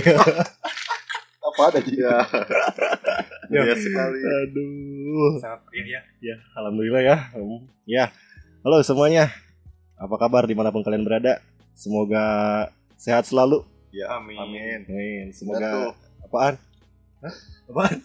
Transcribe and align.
Apa 1.50 1.60
ada 1.72 1.78
sih? 1.82 1.96
Ya. 1.98 2.16
Ya. 3.50 3.60
Iya 3.66 3.74
sekali. 3.76 4.18
Aduh. 4.22 5.32
Sangat 5.42 5.60
iya 5.74 5.84
ya. 5.84 6.00
Ya, 6.22 6.36
alhamdulillah 6.56 7.02
ya. 7.02 7.16
Hmm, 7.34 7.66
Ya. 7.84 8.04
Halo 8.62 8.80
semuanya. 8.84 9.32
Apa 10.00 10.16
kabar 10.16 10.44
di 10.48 10.54
mana 10.56 10.72
pun 10.72 10.80
kalian 10.84 11.04
berada? 11.04 11.40
Semoga 11.76 12.24
sehat 12.96 13.24
selalu. 13.28 13.64
Ya, 13.90 14.06
Amin. 14.16 14.38
amin. 14.38 14.80
Amin. 14.86 15.26
Semoga 15.34 15.96
apaan? 16.22 16.54
Hah? 17.24 17.34
Apaan? 17.66 17.98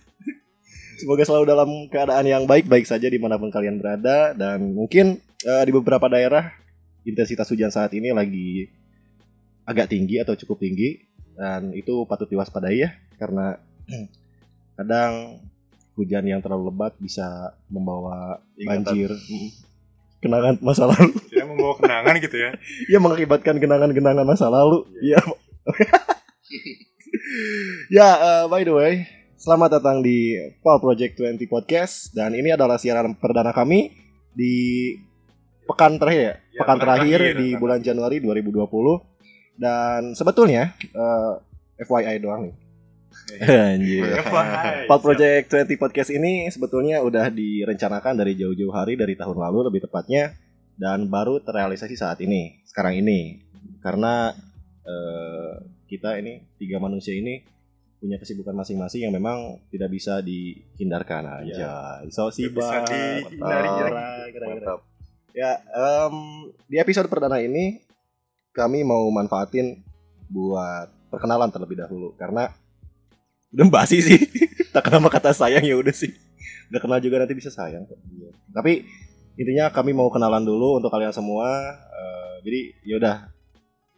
Semoga 1.00 1.24
selalu 1.28 1.46
dalam 1.46 1.70
keadaan 1.92 2.26
yang 2.26 2.44
baik-baik 2.48 2.88
saja 2.88 3.06
di 3.12 3.20
mana 3.20 3.36
pun 3.38 3.52
kalian 3.52 3.78
berada 3.78 4.32
dan 4.34 4.74
mungkin 4.74 5.20
eh, 5.44 5.64
di 5.68 5.72
beberapa 5.76 6.08
daerah 6.10 6.56
intensitas 7.06 7.52
hujan 7.52 7.70
saat 7.70 7.94
ini 7.94 8.10
lagi 8.16 8.72
agak 9.68 9.94
tinggi 9.94 10.18
atau 10.24 10.34
cukup 10.34 10.58
tinggi 10.64 11.05
dan 11.36 11.76
itu 11.76 12.08
patut 12.08 12.32
diwaspadai 12.32 12.80
ya 12.80 12.96
karena 13.20 13.60
kadang 14.80 15.44
hujan 15.96 16.28
yang 16.28 16.44
terlalu 16.44 16.72
lebat 16.72 16.94
bisa 17.00 17.56
membawa 17.72 18.44
Ingatan. 18.60 18.84
banjir, 18.84 19.10
kenangan 20.20 20.60
masa 20.60 20.92
lalu, 20.92 21.16
Saya 21.32 21.48
membawa 21.48 21.74
kenangan 21.80 22.16
gitu 22.20 22.36
ya. 22.36 22.52
ya 22.92 23.00
mengakibatkan 23.00 23.56
kenangan-kenangan 23.58 24.28
masa 24.28 24.52
lalu. 24.52 24.84
Iya. 25.00 25.20
ya, 27.96 28.10
eh, 28.20 28.44
by 28.52 28.62
the 28.68 28.76
way, 28.76 28.94
selamat 29.40 29.80
datang 29.80 30.04
di 30.04 30.36
Paul 30.60 30.84
Project 30.84 31.16
20 31.16 31.48
Podcast 31.48 32.12
dan 32.12 32.36
ini 32.36 32.52
adalah 32.52 32.76
siaran 32.76 33.16
perdana 33.16 33.56
kami 33.56 33.96
di 34.36 34.94
pekan 35.66 35.96
terakhir 35.96 36.22
ya, 36.22 36.36
Ya, 36.52 36.62
pekan 36.64 36.76
pekan 36.76 36.84
terakhir 36.84 37.20
terakhir, 37.24 37.40
di 37.40 37.48
bulan 37.56 37.80
Januari 37.80 38.20
2020 38.20 39.15
dan 39.56 40.14
sebetulnya 40.16 40.76
eh, 40.80 41.34
FYI 41.84 42.20
doang 42.20 42.52
nih. 42.52 42.56
Anjir. 43.76 44.04
Ya, 44.06 44.22
FYI. 44.22 44.88
Paul 44.88 45.02
Project 45.02 45.46
20 45.52 45.82
Podcast 45.82 46.12
ini 46.12 46.48
sebetulnya 46.52 47.00
udah 47.02 47.32
direncanakan 47.32 48.20
dari 48.20 48.36
jauh-jauh 48.36 48.72
hari 48.76 49.00
dari 49.00 49.16
tahun 49.16 49.36
lalu 49.40 49.72
lebih 49.72 49.88
tepatnya 49.88 50.36
dan 50.76 51.08
baru 51.08 51.40
terrealisasi 51.40 51.96
saat 51.96 52.20
ini, 52.20 52.60
sekarang 52.68 53.00
ini. 53.00 53.40
Karena 53.80 54.36
eh, 54.84 55.54
kita 55.88 56.20
ini 56.20 56.44
tiga 56.60 56.78
manusia 56.82 57.16
ini 57.16 57.56
punya 58.06 58.20
kesibukan 58.20 58.54
masing-masing 58.54 59.08
yang 59.08 59.14
memang 59.16 59.58
tidak 59.72 59.90
bisa 59.90 60.20
dihindarkan 60.22 61.26
aja. 61.42 62.04
So 62.12 62.30
Tidak 62.30 62.54
bisa 62.54 62.84
dihindari. 62.86 63.70
Mantap. 64.36 64.86
Ya, 65.36 65.60
em, 65.76 66.16
di 66.70 66.80
episode 66.80 67.12
perdana 67.12 67.44
ini 67.44 67.84
kami 68.56 68.88
mau 68.88 69.04
manfaatin 69.12 69.84
buat 70.32 70.88
perkenalan 71.12 71.52
terlebih 71.52 71.84
dahulu 71.84 72.16
karena 72.16 72.56
udah 73.52 73.68
basi 73.68 74.00
sih. 74.00 74.20
tak 74.74 74.88
kenal 74.88 75.04
sama 75.04 75.12
kata 75.12 75.36
sayang 75.36 75.68
ya 75.68 75.76
udah 75.76 75.92
sih. 75.92 76.16
Udah 76.72 76.80
kenal 76.80 77.00
juga 77.04 77.20
nanti 77.22 77.36
bisa 77.36 77.52
sayang 77.52 77.84
kok. 77.84 78.00
Iya. 78.10 78.32
Tapi 78.56 78.88
intinya 79.36 79.68
kami 79.70 79.92
mau 79.92 80.08
kenalan 80.08 80.48
dulu 80.48 80.80
untuk 80.80 80.88
kalian 80.88 81.12
semua. 81.12 81.76
Eh, 81.76 82.34
jadi 82.48 82.60
yaudah 82.96 83.16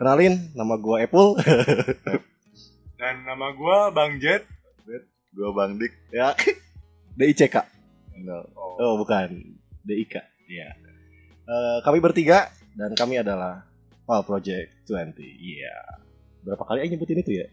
kenalin 0.01 0.49
nama 0.57 0.77
gua 0.77 1.05
Apple 1.05 1.37
Dan 3.01 3.29
nama 3.29 3.53
gua 3.53 3.93
Bang 3.93 4.17
Jet. 4.17 4.49
Gua 5.37 5.53
Bang 5.53 5.77
Dik. 5.77 5.93
ya. 6.09 6.33
DICK. 7.17 7.55
No. 8.25 8.45
Oh, 8.77 8.97
bukan. 8.97 9.37
DIK. 9.85 10.17
Iya. 10.49 10.69
Eh, 11.45 11.77
kami 11.85 12.01
bertiga 12.01 12.49
dan 12.77 12.93
kami 12.93 13.21
adalah 13.21 13.65
Pal 14.07 14.23
Project 14.23 14.87
20. 14.87 15.19
Iya. 15.19 15.75
Berapa 16.41 16.63
kali 16.63 16.79
aja 16.79 16.89
nyebutin 16.89 17.19
itu 17.19 17.43
ya? 17.43 17.47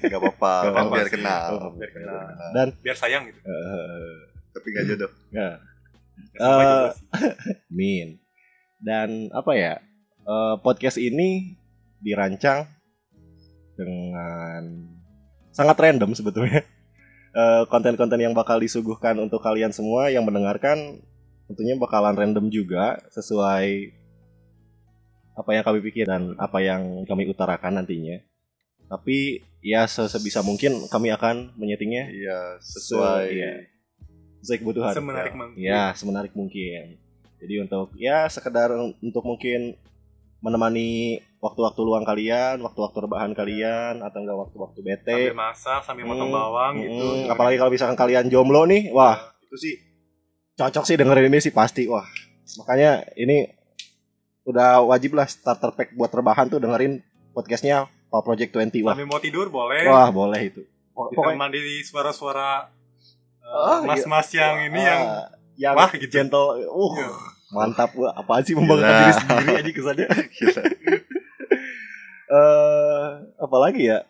Gak 0.00 0.14
apa-apa. 0.16 0.52
Gak 0.62 0.72
apa-apa 0.72 0.94
biar 0.94 1.10
kenal. 1.10 1.46
Oh, 1.58 1.72
biar 1.74 1.90
kenal. 1.90 2.22
Dan 2.54 2.68
Biar 2.78 2.94
sayang 2.94 3.26
gitu. 3.26 3.38
eh 3.42 4.16
Tapi 4.54 4.66
gak 4.70 4.84
jodoh. 4.88 5.10
ya, 5.34 5.58
Eh, 6.32 6.40
juga 6.40 6.94
sih. 6.94 7.04
Min. 7.76 8.08
Dan 8.78 9.28
apa 9.30 9.52
ya? 9.52 9.74
eh, 10.22 10.54
podcast 10.60 10.96
ini 10.96 11.58
dirancang 11.98 12.66
dengan 13.74 14.62
sangat 15.50 15.76
random 15.76 16.14
sebetulnya. 16.14 16.62
Eh, 17.36 17.68
konten-konten 17.68 18.16
yang 18.16 18.32
bakal 18.32 18.56
disuguhkan 18.56 19.12
untuk 19.20 19.44
kalian 19.44 19.68
semua 19.68 20.08
yang 20.08 20.24
mendengarkan 20.24 21.04
tentunya 21.44 21.76
bakalan 21.76 22.16
random 22.16 22.48
juga 22.48 22.96
sesuai 23.12 23.92
apa 25.36 25.50
yang 25.52 25.62
kami 25.62 25.78
pikir 25.84 26.04
dan 26.04 26.32
apa 26.36 26.58
yang 26.58 27.04
kami 27.04 27.28
utarakan 27.28 27.78
nantinya. 27.78 28.18
Tapi 28.86 29.42
ya 29.60 29.84
sebisa 29.84 30.40
mungkin 30.40 30.86
kami 30.86 31.10
akan 31.10 31.52
menyetingnya 31.54 32.08
Iya, 32.08 32.38
sesuai. 32.58 33.24
Iya. 33.28 33.52
sesuai 34.40 34.58
kebutuhan. 34.62 34.94
Semenarik 34.94 35.34
mungkin. 35.34 35.58
Ya, 35.58 35.90
semenarik 35.92 36.32
mungkin. 36.32 36.96
Jadi 37.36 37.54
untuk 37.60 37.90
ya 37.94 38.24
sekedar 38.26 38.70
untuk 38.96 39.20
mungkin 39.20 39.74
menemani 40.38 41.18
waktu-waktu 41.36 41.80
luang 41.82 42.06
kalian, 42.06 42.62
waktu-waktu 42.62 42.96
rebahan 43.02 43.32
kalian 43.32 44.00
atau 44.00 44.18
enggak 44.22 44.38
waktu-waktu 44.38 44.78
bete. 44.80 45.18
Sambil 45.26 45.34
masak, 45.34 45.80
sambil 45.82 46.04
motong 46.06 46.30
Hmm, 46.30 46.38
bawang 46.38 46.72
Mm, 46.76 46.82
gitu. 46.86 47.06
apalagi 47.26 47.56
kalau 47.58 47.72
misalkan 47.72 47.98
kalian 47.98 48.30
jomblo 48.30 48.62
nih, 48.64 48.88
wah, 48.90 49.18
itu 49.42 49.56
sih 49.58 49.74
cocok 50.54 50.84
sih 50.86 50.94
dengerin 50.94 51.26
ini 51.26 51.42
sih 51.42 51.50
pasti. 51.50 51.90
Wah. 51.90 52.06
Makanya 52.56 53.02
ini 53.18 53.50
udah 54.46 54.78
wajib 54.86 55.18
lah 55.18 55.26
starter 55.26 55.74
pack 55.74 55.90
buat 55.92 56.08
rebahan 56.08 56.46
tuh 56.46 56.62
dengerin 56.62 57.02
podcastnya 57.34 57.84
Pak 58.06 58.22
Project 58.22 58.54
20. 58.54 58.86
Wah, 58.86 58.94
Sambil 58.94 59.10
mau 59.10 59.18
tidur 59.18 59.50
boleh. 59.50 59.82
wah 59.84 60.08
boleh 60.08 60.40
itu. 60.46 60.62
Pokoknya 60.94 61.50
di 61.50 61.82
suara-suara 61.82 62.70
eh, 63.42 63.50
Oh, 63.50 63.82
iya. 63.82 63.86
mas-mas 63.86 64.30
yang 64.32 64.54
ini 64.64 64.80
yang 64.80 65.02
Ah, 65.02 65.26
yang 65.58 65.74
wah, 65.74 65.90
gitu. 65.90 66.06
gentle. 66.08 66.62
Uh, 66.64 66.92
Iya. 66.96 67.10
mantap 67.52 67.90
gua. 67.92 68.10
Apaan 68.12 68.42
sih 68.42 68.54
membanggakan 68.54 68.94
diri 68.96 69.12
sendiri 69.12 69.52
aja 69.54 69.70
kesannya. 69.70 70.06
Gila. 70.36 70.62
Eh, 72.26 73.08
apalagi 73.38 73.82
ya? 73.86 74.02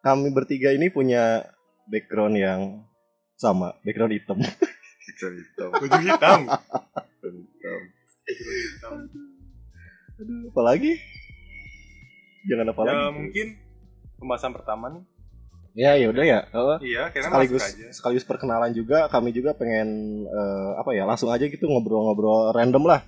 Kami 0.00 0.28
bertiga 0.30 0.74
ini 0.74 0.90
punya 0.90 1.46
background 1.86 2.34
yang 2.34 2.60
sama, 3.34 3.78
background 3.82 4.12
hitam. 4.12 4.38
Hitam 5.04 5.32
hitam. 5.32 5.68
baju 5.70 5.98
hitam. 6.00 6.40
hitam. 7.22 7.80
Aduh, 10.14 10.48
apalagi? 10.54 10.92
Jangan 12.44 12.66
apa 12.72 12.80
ya 12.84 12.86
lagi? 12.92 13.16
mungkin 13.16 13.46
pembahasan 14.20 14.52
pertama 14.52 14.86
nih. 14.92 15.04
Ya, 15.74 15.98
ya 15.98 16.06
udah 16.06 16.24
ya. 16.24 16.40
Iya, 16.78 17.10
kayaknya 17.10 17.30
sekaligus 17.34 17.64
aja. 17.66 17.86
sekaligus 17.90 18.26
perkenalan 18.26 18.70
juga. 18.70 19.10
Kami 19.10 19.34
juga 19.34 19.58
pengen 19.58 20.22
eh, 20.22 20.70
apa 20.78 20.94
ya? 20.94 21.02
Langsung 21.02 21.34
aja 21.34 21.42
gitu 21.50 21.66
ngobrol-ngobrol 21.66 22.54
random 22.54 22.86
lah 22.86 23.02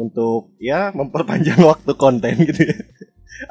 untuk 0.00 0.56
ya 0.56 0.96
memperpanjang 0.96 1.60
waktu 1.70 1.92
konten 1.92 2.34
gitu 2.40 2.64
ya. 2.64 2.76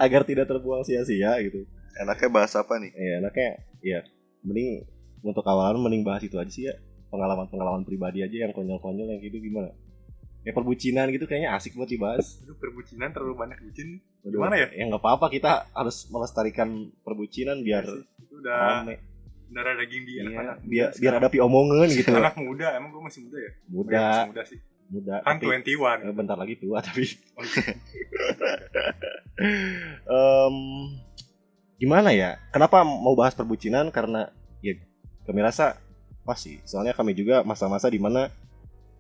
Agar 0.02 0.26
tidak 0.26 0.50
terbuang 0.50 0.82
sia-sia 0.82 1.38
gitu. 1.46 1.70
Enaknya 2.02 2.30
bahas 2.34 2.58
apa 2.58 2.82
nih? 2.82 2.92
Ya, 2.98 3.14
enaknya 3.22 3.50
ya 3.86 4.00
mending 4.42 4.90
untuk 5.22 5.46
awalan 5.46 5.78
mending 5.78 6.02
bahas 6.02 6.26
itu 6.26 6.42
aja 6.42 6.50
sih 6.50 6.66
ya. 6.66 6.74
Pengalaman-pengalaman 7.14 7.86
pribadi 7.86 8.26
aja 8.26 8.50
yang 8.50 8.52
konyol-konyol 8.52 9.14
yang 9.14 9.22
gitu 9.22 9.38
gimana? 9.46 9.70
Ya 10.46 10.54
perbucinan 10.54 11.10
gitu 11.10 11.26
kayaknya 11.26 11.58
asik 11.58 11.74
buat 11.74 11.90
dibahas. 11.90 12.38
Aduh, 12.40 12.54
perbucinan 12.56 13.10
terlalu 13.10 13.34
banyak 13.36 13.58
bucin. 13.60 13.98
Waduh, 14.22 14.38
Gimana 14.38 14.56
ya? 14.56 14.68
Ya 14.72 14.84
nggak 14.86 15.02
apa-apa 15.02 15.28
kita 15.28 15.66
harus 15.74 16.06
melestarikan 16.08 16.70
perbucinan 17.02 17.60
biar 17.60 17.82
Itu 17.82 18.38
udah 18.40 18.86
rame. 18.86 19.02
darah 19.48 19.74
daging 19.76 20.04
di 20.04 20.14
Iya, 20.16 20.22
anak-anak 20.24 20.56
biar 20.62 20.88
muda 20.88 21.00
biar 21.02 21.14
ada 21.16 21.30
omongan 21.42 21.88
gitu. 21.90 22.10
anak 22.22 22.36
muda, 22.38 22.68
emang 22.78 22.90
gue 22.90 23.02
masih 23.04 23.20
muda 23.26 23.38
ya? 23.38 23.50
Oh, 23.50 23.58
iya, 23.58 23.74
muda, 23.74 23.98
masih 23.98 24.30
muda 24.30 24.44
sih. 24.46 24.60
muda. 24.86 25.16
Kan 25.20 25.36
tapi- 25.36 25.46
21. 25.66 25.98
Eh, 26.06 26.14
bentar 26.14 26.38
lagi 26.38 26.56
tua 26.56 26.78
tapi 26.80 27.04
Oh. 27.34 27.42
Em, 30.08 30.56
gimana 31.76 32.10
ya 32.10 32.40
kenapa 32.50 32.86
mau 32.86 33.14
bahas 33.14 33.34
perbucinan 33.34 33.92
karena 33.92 34.32
ya 34.62 34.78
kami 35.26 35.42
rasa 35.42 35.76
pasti 36.24 36.64
soalnya 36.64 36.94
kami 36.94 37.12
juga 37.12 37.44
masa-masa 37.44 37.92
di 37.92 38.00
mana 38.00 38.32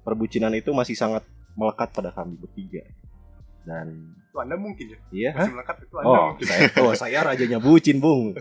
perbucinan 0.04 0.52
itu 0.52 0.70
masih 0.70 0.94
sangat 0.94 1.24
melekat 1.56 1.90
pada 1.92 2.12
kami 2.12 2.36
bertiga 2.36 2.84
dan 3.64 3.88
Itu 4.26 4.38
Anda 4.38 4.56
mungkin 4.56 4.86
ya? 4.88 5.00
iya 5.10 5.32
Masih 5.34 5.54
melekat 5.54 5.76
itu 5.82 5.96
Anda 5.96 6.08
oh 6.08 6.26
mungkin. 6.30 6.46
saya 6.46 6.62
oh 6.78 6.94
saya 6.94 7.20
rajanya 7.24 7.58
bucin 7.58 7.98
bung 7.98 8.36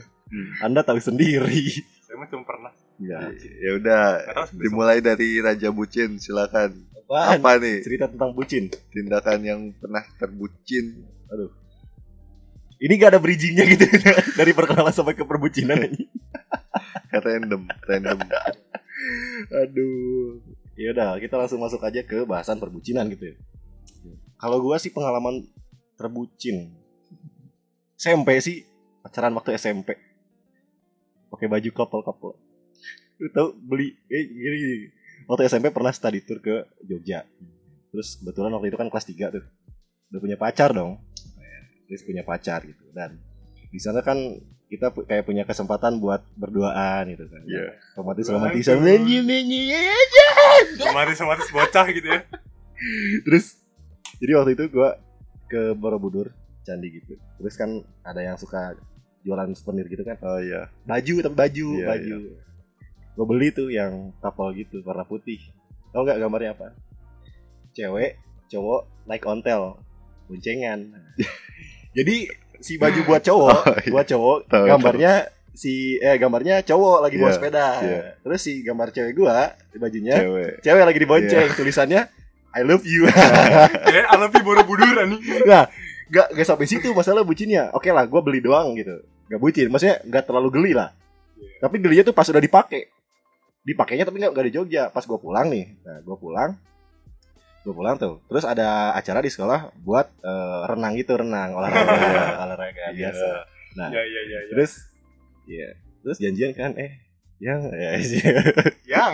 anda 0.61 0.83
tahu 0.83 0.99
sendiri 0.99 1.71
Saya 2.03 2.17
mah 2.17 2.27
cuma 2.27 2.43
pernah. 2.43 2.73
ya 2.97 3.31
Ya 3.59 3.71
udah, 3.75 4.03
dimulai 4.53 4.99
dari 4.99 5.39
Raja 5.39 5.71
Bucin, 5.71 6.19
silakan. 6.19 6.75
apaan? 7.01 7.39
Apa 7.39 7.57
nih 7.57 7.81
cerita 7.81 8.07
tentang 8.07 8.31
bucin 8.33 8.67
tindakan 8.91 9.41
yang 9.41 9.61
pernah 9.75 10.03
terbucin? 10.17 11.07
ini 12.77 12.93
gak 12.95 13.15
ada 13.15 13.21
bridgingnya 13.23 13.65
gitu 13.67 13.87
dari 14.39 14.51
perkenalan 14.51 14.91
sampai 14.91 15.15
ke 15.15 15.23
perbucinan 15.23 15.79
ini 15.89 16.05
Random, 17.15 17.63
random. 17.85 18.19
Aduh. 19.55 20.43
Ya 20.75 20.91
udah, 20.91 21.19
kita 21.23 21.39
langsung 21.39 21.63
masuk 21.63 21.83
aja 21.87 22.03
ke 22.03 22.27
bahasan 22.27 22.59
perbucinan 22.59 23.07
gitu 23.11 23.31
ya. 23.31 23.37
Kalau 24.39 24.59
gua 24.59 24.77
sih 24.83 24.91
pengalaman 24.91 25.47
terbucin. 25.95 26.75
SMP 27.95 28.43
sih 28.43 28.67
pacaran 29.01 29.33
waktu 29.39 29.55
SMP. 29.55 29.95
Pakai 31.31 31.47
baju 31.47 31.71
couple-couple. 31.71 32.35
Lu 33.23 33.29
tau 33.31 33.55
beli 33.55 33.95
eh 34.11 34.25
gini, 34.27 34.57
gini. 34.59 34.77
Waktu 35.31 35.47
SMP 35.47 35.71
pernah 35.71 35.95
study 35.95 36.21
tour 36.27 36.43
ke 36.43 36.67
Jogja. 36.83 37.23
Terus 37.95 38.19
kebetulan 38.19 38.51
waktu 38.59 38.75
itu 38.75 38.79
kan 38.79 38.91
kelas 38.91 39.07
3 39.07 39.35
tuh. 39.39 39.45
Udah 40.11 40.21
punya 40.21 40.37
pacar 40.37 40.75
dong. 40.75 40.99
Terus 41.87 42.03
punya 42.03 42.27
pacar 42.27 42.67
gitu 42.67 42.85
dan 42.91 43.21
di 43.71 43.79
sana 43.79 44.03
kan 44.03 44.19
kita 44.75 44.91
pu- 44.91 45.05
kayak 45.05 45.23
punya 45.23 45.43
kesempatan 45.43 45.97
buat 45.97 46.27
berduaan 46.35 47.07
gitu 47.09 47.25
kan. 47.25 47.43
Iya. 47.45 47.79
Romantis 47.95 48.27
Berduaan 48.27 48.43
romantisan 48.45 48.75
tuh. 48.75 48.85
menyi 48.85 49.19
menyi 49.21 49.63
Kemarin 50.77 51.15
sama 51.15 51.39
bocah 51.41 51.87
gitu 51.89 52.07
ya. 52.07 52.21
Terus 53.23 53.59
jadi 54.19 54.33
waktu 54.35 54.51
itu 54.53 54.65
gua 54.69 54.99
ke 55.47 55.73
Borobudur 55.73 56.35
candi 56.63 56.91
gitu. 56.93 57.15
Terus 57.39 57.55
kan 57.55 57.71
ada 58.01 58.19
yang 58.19 58.35
suka 58.35 58.75
jualan 59.23 59.49
souvenir 59.55 59.87
gitu 59.87 60.03
kan. 60.03 60.19
Oh 60.21 60.37
iya. 60.37 60.69
Baju 60.83 61.15
tapi 61.21 61.35
baju, 61.35 61.69
Iya, 61.75 61.87
baju. 61.87 62.17
Gue 63.15 63.27
beli 63.27 63.49
tuh 63.49 63.71
yang 63.71 64.11
couple 64.19 64.51
gitu 64.55 64.83
warna 64.83 65.03
putih. 65.03 65.39
Tahu 65.91 66.03
nggak 66.03 66.19
gambarnya 66.19 66.53
apa? 66.53 66.75
Cewek, 67.71 68.19
cowok 68.49 68.91
naik 69.05 69.23
ontel, 69.23 69.79
boncengan. 70.27 70.91
Jadi 71.97 72.27
si 72.65 72.81
baju 72.81 73.01
buat 73.05 73.21
cowok, 73.21 73.59
Oh, 73.69 73.77
iya. 73.77 73.91
buat 73.93 74.07
cowok, 74.07 74.39
Tahu, 74.49 74.65
gambarnya 74.65 75.13
si 75.53 75.73
eh 76.01 76.17
gambarnya 76.17 76.65
cowok 76.65 76.99
lagi 76.99 77.17
bawa 77.17 77.29
Iya, 77.29 77.37
sepeda. 77.37 77.67
iya. 77.85 78.01
Terus 78.19 78.41
si 78.41 78.53
gambar 78.61 78.89
cewek 78.91 79.13
gua 79.13 79.53
bajunya 79.77 80.17
Cewek. 80.17 80.53
cewek 80.61 80.83
lagi 80.83 80.99
dibonceng, 80.99 81.47
Iya. 81.47 81.55
tulisannya 81.55 82.03
I 82.55 82.63
love 82.63 82.87
you. 82.87 83.05
Eh, 83.91 84.05
Alapi 84.09 84.39
Borobudur 84.41 84.95
anjing. 84.95 85.43
Nah, 85.43 85.67
gak, 86.07 86.27
gak 86.33 86.47
sampai 86.47 86.65
situ 86.65 86.87
masalah 86.91 87.21
bucinnya. 87.21 87.75
Oke 87.75 87.91
lah, 87.91 88.07
gue 88.07 88.21
beli 88.23 88.39
doang 88.39 88.79
gitu. 88.79 89.03
Gak 89.27 89.41
bucin, 89.43 89.67
maksudnya 89.67 89.99
gak 90.07 90.31
terlalu 90.31 90.49
geli 90.55 90.71
lah. 90.71 90.95
Tapi 91.59 91.83
gelinya 91.83 92.07
tuh 92.07 92.15
pas 92.15 92.23
udah 92.25 92.39
dipakai. 92.39 92.87
Dipakainya 93.61 94.07
tapi 94.07 94.23
gak, 94.23 94.33
gak 94.33 94.47
di 94.47 94.53
Jogja. 94.55 94.87
Pas 94.87 95.03
gue 95.03 95.19
pulang 95.19 95.51
nih, 95.51 95.67
nah 95.83 95.99
gue 95.99 96.15
pulang, 96.15 96.55
gue 97.65 97.73
pulang 97.73 97.97
tuh. 97.97 98.21
Terus 98.27 98.45
ada 98.45 98.93
acara 98.93 99.19
di 99.19 99.29
sekolah 99.29 99.73
buat 99.79 100.07
eh, 100.21 100.61
renang 100.67 100.95
gitu, 100.95 101.17
renang 101.17 101.53
olahraga, 101.53 101.97
olahraga 102.45 102.85
Iya. 102.87 103.09
biasa. 103.09 103.27
Nah, 103.75 103.89
Ya 103.89 104.01
ya 104.01 104.21
ya 104.23 104.39
ya. 104.39 104.39
terus, 104.49 104.73
ya, 105.45 105.69
terus 106.01 106.17
janjian 106.19 106.53
kan, 106.53 106.71
eh, 106.77 106.93
yang, 107.37 107.59
ya, 107.69 107.99
Yang 108.95 109.13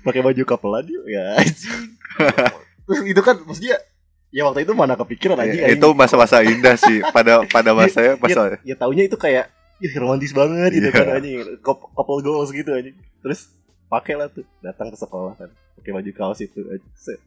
pakai 0.00 0.20
baju 0.20 0.42
kapelan 0.44 0.84
yuk, 0.84 1.04
ya, 1.06 1.38
anjing. 1.38 1.96
Terus 2.84 3.00
itu 3.08 3.20
kan, 3.20 3.40
maksudnya, 3.40 3.80
ya 4.28 4.44
waktu 4.44 4.62
itu 4.62 4.72
mana 4.72 4.92
kepikiran 4.92 5.40
anjing. 5.40 5.56
Ya, 5.56 5.72
itu 5.72 5.88
masa-masa 5.90 6.44
indah 6.44 6.76
sih 6.76 7.00
pada 7.08 7.40
pada 7.46 7.72
masanya 7.72 8.18
pas 8.18 8.28
ya, 8.28 8.60
ya 8.62 8.74
taunya 8.76 9.08
itu 9.08 9.16
kayak 9.16 9.48
ya 9.80 9.90
romantis 9.96 10.30
banget 10.30 10.70
gitu 10.74 10.88
Iya. 10.88 10.94
kan 10.94 11.06
anjing 11.14 11.38
Cou- 11.60 11.90
couple 11.90 12.20
goals 12.20 12.50
gitu 12.50 12.70
anjing 12.70 12.94
terus 13.20 13.50
pakai 13.94 14.14
lah 14.16 14.26
tuh 14.26 14.42
datang 14.58 14.88
ke 14.88 14.96
sekolah 14.96 15.32
kan 15.34 15.48
pakai 15.78 15.90
baju 15.92 16.10
kaos 16.12 16.40
itu. 16.40 16.60
Set. 16.94 17.20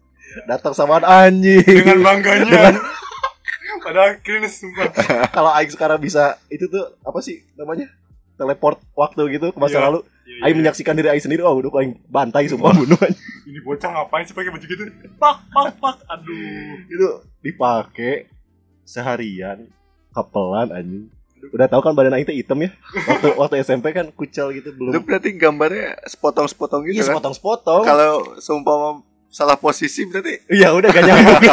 datang 0.44 0.72
sama 0.72 1.00
anjing 1.00 1.64
dengan 1.64 2.04
bangganya. 2.04 2.44
Dengan- 2.46 2.84
Padahal 3.88 4.19
cringe 4.19 4.52
sumpah. 4.52 4.92
kalau 5.38 5.48
Aing 5.50 5.72
sekarang 5.72 5.96
bisa 5.98 6.36
itu 6.48 6.68
tuh 6.68 6.92
apa 7.00 7.19
sih 7.19 7.40
namanya 7.54 7.88
teleport 8.36 8.84
waktu 8.94 9.34
gitu 9.34 9.50
ke 9.50 9.58
masa 9.58 9.80
Iya. 9.80 9.86
lalu 9.88 10.00
Iya, 10.28 10.40
Aing 10.44 10.52
iya. 10.52 10.60
menyaksikan 10.60 10.94
diri 10.94 11.08
Aing 11.08 11.24
sendiri 11.24 11.40
oh 11.40 11.56
udah 11.56 11.72
Aing 11.80 11.96
bantai 12.06 12.52
sumpah 12.52 12.75
bunuh. 12.75 13.00
Ini 13.48 13.64
bocah 13.64 13.88
ngapain 13.88 14.28
sih 14.28 14.36
pakai 14.36 14.52
baju 14.52 14.66
gitu? 14.66 14.84
Pak 15.16 15.36
pak 15.48 15.68
pak. 15.80 15.96
Aduh. 16.10 16.75
itu 16.84 17.08
dipakai 17.40 18.28
seharian 18.84 19.72
kapelan 20.12 20.68
anjing 20.69 21.08
udah 21.54 21.68
tahu 21.69 21.81
kan 21.84 21.94
badan 21.95 22.18
Aing 22.18 22.28
teh 22.28 22.36
hitam 22.36 22.60
ya? 22.60 22.69
Waktu 23.07 23.28
waktu 23.39 23.56
SMP 23.63 23.95
kan 23.95 24.12
kucel 24.12 24.51
gitu 24.51 24.74
itu 24.74 24.78
belum 24.78 25.04
berarti 25.06 25.30
gambarnya 25.38 25.95
sepotong-sepotong 26.10 26.81
gitu 26.89 27.00
iya 27.00 27.04
kan? 27.06 27.16
sepotong-sepotong. 27.16 27.84
Kalau 27.86 28.36
seumpama 28.42 29.01
salah 29.31 29.56
posisi 29.60 30.04
berarti? 30.10 30.44
Iya 30.51 30.74
udah 30.74 30.89
gak 30.92 31.04
nyambung. 31.06 31.42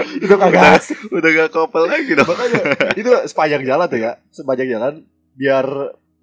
Itu 0.00 0.34
kagak 0.38 0.80
asik. 0.80 0.96
udah 1.12 1.30
gak 1.34 1.50
couple 1.52 1.84
lagi 1.84 2.12
dong. 2.14 2.24
Makanya 2.24 2.62
itu 2.94 3.10
sepanjang 3.26 3.66
jalan 3.66 3.86
tuh 3.90 4.00
ya 4.00 4.12
Sepanjang 4.32 4.68
jalan 4.70 4.94
Biar 5.34 5.66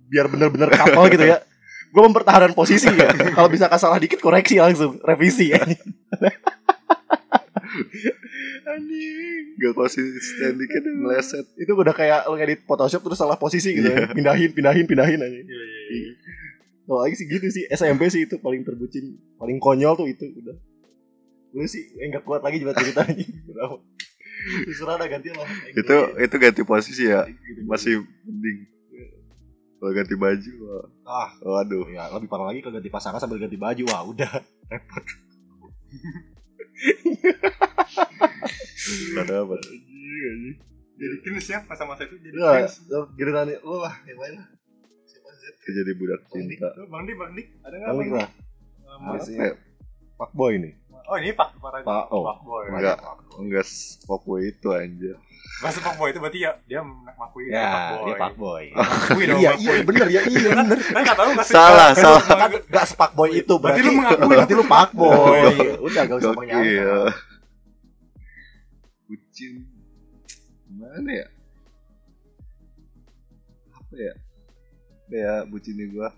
biar 0.08 0.26
bener-bener 0.32 0.72
kapal 0.72 1.12
gitu 1.12 1.26
ya. 1.28 1.44
Gue 1.92 2.04
mempertahankan 2.08 2.56
posisi 2.56 2.88
ya. 2.88 3.12
Kalau 3.12 3.52
bisa 3.52 3.68
salah 3.76 4.00
dikit 4.00 4.24
koreksi 4.24 4.58
langsung 4.58 4.98
Revisi. 5.04 5.52
ya 5.52 5.62
Anjing. 8.78 9.44
Gak 9.58 9.74
konsisten 9.74 10.52
dikit 10.62 10.82
dan 10.86 10.96
meleset. 11.02 11.46
Itu 11.58 11.74
udah 11.74 11.96
kayak 11.98 12.30
lo 12.30 12.38
ngedit 12.38 12.62
Photoshop 12.70 13.02
terus 13.02 13.18
salah 13.18 13.42
posisi 13.42 13.74
gitu. 13.74 13.90
Ya 13.90 14.06
Pindahin, 14.14 14.54
pindahin, 14.54 14.86
pindahin 14.86 15.18
anjing. 15.18 15.46
Iya 15.50 15.64
iya 15.66 15.82
iya. 15.90 16.12
Kalau 16.86 17.02
lagi 17.02 17.18
sih 17.18 17.26
gitu 17.26 17.50
sih. 17.50 17.66
SMP 17.74 18.14
sih 18.14 18.30
itu 18.30 18.38
paling 18.40 18.62
terbucin 18.62 19.18
Paling 19.42 19.58
konyol 19.58 19.98
tuh 19.98 20.08
itu 20.08 20.30
udah. 20.30 20.56
Lu 21.58 21.66
sih 21.66 21.90
enggak 21.98 22.22
kuat 22.22 22.46
lagi 22.46 22.62
juga 22.62 22.78
ceritanya 22.78 23.26
Berapa 23.50 23.82
Terserah 24.38 25.02
dah 25.02 25.10
ganti 25.10 25.34
lah. 25.34 25.50
Itu 25.74 25.98
itu 26.22 26.36
ganti 26.38 26.62
posisi 26.62 27.10
ya? 27.10 27.26
Masih 27.66 28.06
mending. 28.24 28.70
Kalau 29.82 29.94
ganti 29.94 30.14
baju 30.14 30.52
wah. 30.70 30.86
Ah. 31.06 31.30
Waduh. 31.42 31.90
Ya 31.90 32.06
lebih 32.14 32.30
parah 32.30 32.54
lagi 32.54 32.62
kalau 32.62 32.78
ganti 32.78 32.94
pasangan 32.94 33.18
sambil 33.18 33.42
ganti 33.42 33.58
baju 33.58 33.84
Wah 33.90 34.06
udah 34.06 34.32
ada 39.18 39.36
apa? 39.44 39.56
Jadi 40.98 41.16
cringe 41.22 41.46
ya 41.48 41.60
masa-masa 41.66 42.04
itu 42.04 42.18
jadi 42.18 42.36
Ya 42.36 42.52
cringe. 42.64 42.76
giliran 43.14 43.46
lu 43.54 43.78
lah 43.78 43.94
Yang 44.04 44.18
lain 44.18 44.34
lah. 44.36 44.48
Siapa 45.04 45.30
sih? 45.32 45.52
Jadi 45.70 45.92
budak 45.94 46.22
cinta. 46.28 46.68
Bang 46.88 47.06
Dik, 47.06 47.16
Bang 47.16 47.32
Dik, 47.34 47.48
ada 47.62 47.76
nggak 47.76 47.88
Bang 47.88 47.98
Bang 48.00 48.18
Dik? 48.18 48.30
Apa 48.88 49.14
Eh, 49.20 49.36
ya? 49.36 49.54
Pak 50.16 50.32
Boy 50.34 50.54
nih 50.58 50.74
Oh 51.08 51.16
ini 51.16 51.32
Pak 51.32 51.56
Pak 51.56 51.72
Pak, 51.84 52.04
oh. 52.10 52.24
Pak 52.26 52.38
Boy. 52.42 52.64
Enggak. 52.70 52.98
enggak 53.38 53.68
fuckboy 54.04 54.42
itu 54.44 54.68
anjir 54.70 55.16
Bahasa 55.58 55.80
Pak 55.82 55.96
Boy. 55.96 56.10
Itu 56.12 56.20
berarti 56.22 56.40
ya 56.40 56.52
dia 56.64 56.80
mengakui 56.82 57.50
Ya 57.50 57.66
Pak 57.66 57.82
Boy. 57.90 58.06
dia 58.06 58.16
Pak 58.16 58.34
Boy 58.36 58.64
Mengakui 58.72 59.24
dong 59.30 59.40
Iya 59.42 59.52
iya 59.58 59.72
bener 59.82 60.08
ya 60.08 60.22
iya 60.24 60.50
bener. 60.54 60.78
Kan 60.80 61.02
nggak 61.02 61.18
tahu 61.18 61.30
nggak 61.34 61.48
sih? 61.48 61.54
Salah, 61.56 61.90
salah. 61.94 62.22
Kan 62.24 62.52
gak 62.68 62.86
sepak 62.86 63.12
boy 63.14 63.30
itu 63.34 63.54
Berarti 63.58 63.80
berarti, 63.80 63.82
lu 63.84 63.92
mengakui. 63.96 64.28
berarti 64.30 64.54
lu 64.54 64.64
Pak 64.66 64.90
Boy. 64.94 65.54
Udah 65.88 66.02
gak 66.06 66.18
usah 66.20 66.32
menyangka 66.34 66.98
Bucin. 69.06 69.54
Gimana 70.68 71.10
ya? 71.12 71.28
Apa 73.74 73.96
ya? 73.96 74.14
Apa 75.08 75.16
ya 75.16 75.34
bucinnya 75.48 75.86
gua. 75.90 76.10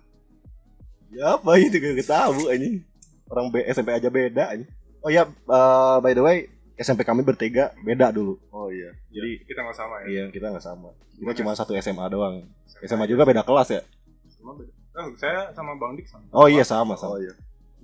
Ya 1.10 1.38
apa 1.38 1.52
itu 1.58 1.78
gak 1.78 2.02
tahu 2.04 2.50
anjing. 2.50 2.82
Orang 3.30 3.54
B, 3.54 3.62
SMP 3.64 3.94
aja 3.94 4.10
beda 4.10 4.52
anjing. 4.52 4.70
Oh 5.00 5.08
ya, 5.08 5.24
eh, 5.24 5.98
by 6.02 6.12
the 6.12 6.20
way, 6.20 6.50
SMP 6.80 7.04
kami 7.04 7.22
bertiga 7.22 7.76
beda 7.78 8.08
dulu. 8.10 8.40
Oh 8.50 8.68
iya 8.68 8.96
Jadi 9.10 9.44
kita 9.44 9.60
nggak 9.60 9.76
sama 9.76 9.96
ya. 10.00 10.06
iya 10.08 10.24
kita 10.28 10.48
nggak 10.48 10.64
sama. 10.64 10.90
Kita 11.14 11.32
cuma 11.36 11.52
satu 11.54 11.76
SMA 11.76 12.06
doang. 12.08 12.48
SMA 12.80 13.04
juga 13.06 13.24
beda 13.24 13.44
kelas 13.44 13.70
ya. 13.70 13.82
Sama 14.30 14.56
beda. 14.56 14.72
Oh, 14.96 15.08
saya 15.16 15.52
sama 15.52 15.76
Bang 15.76 15.94
Dik 15.94 16.08
sama. 16.08 16.24
Oh 16.30 16.48
iya 16.48 16.64
sama 16.64 16.94
Oh 16.94 16.98
sama. 16.98 17.16
iya 17.18 17.32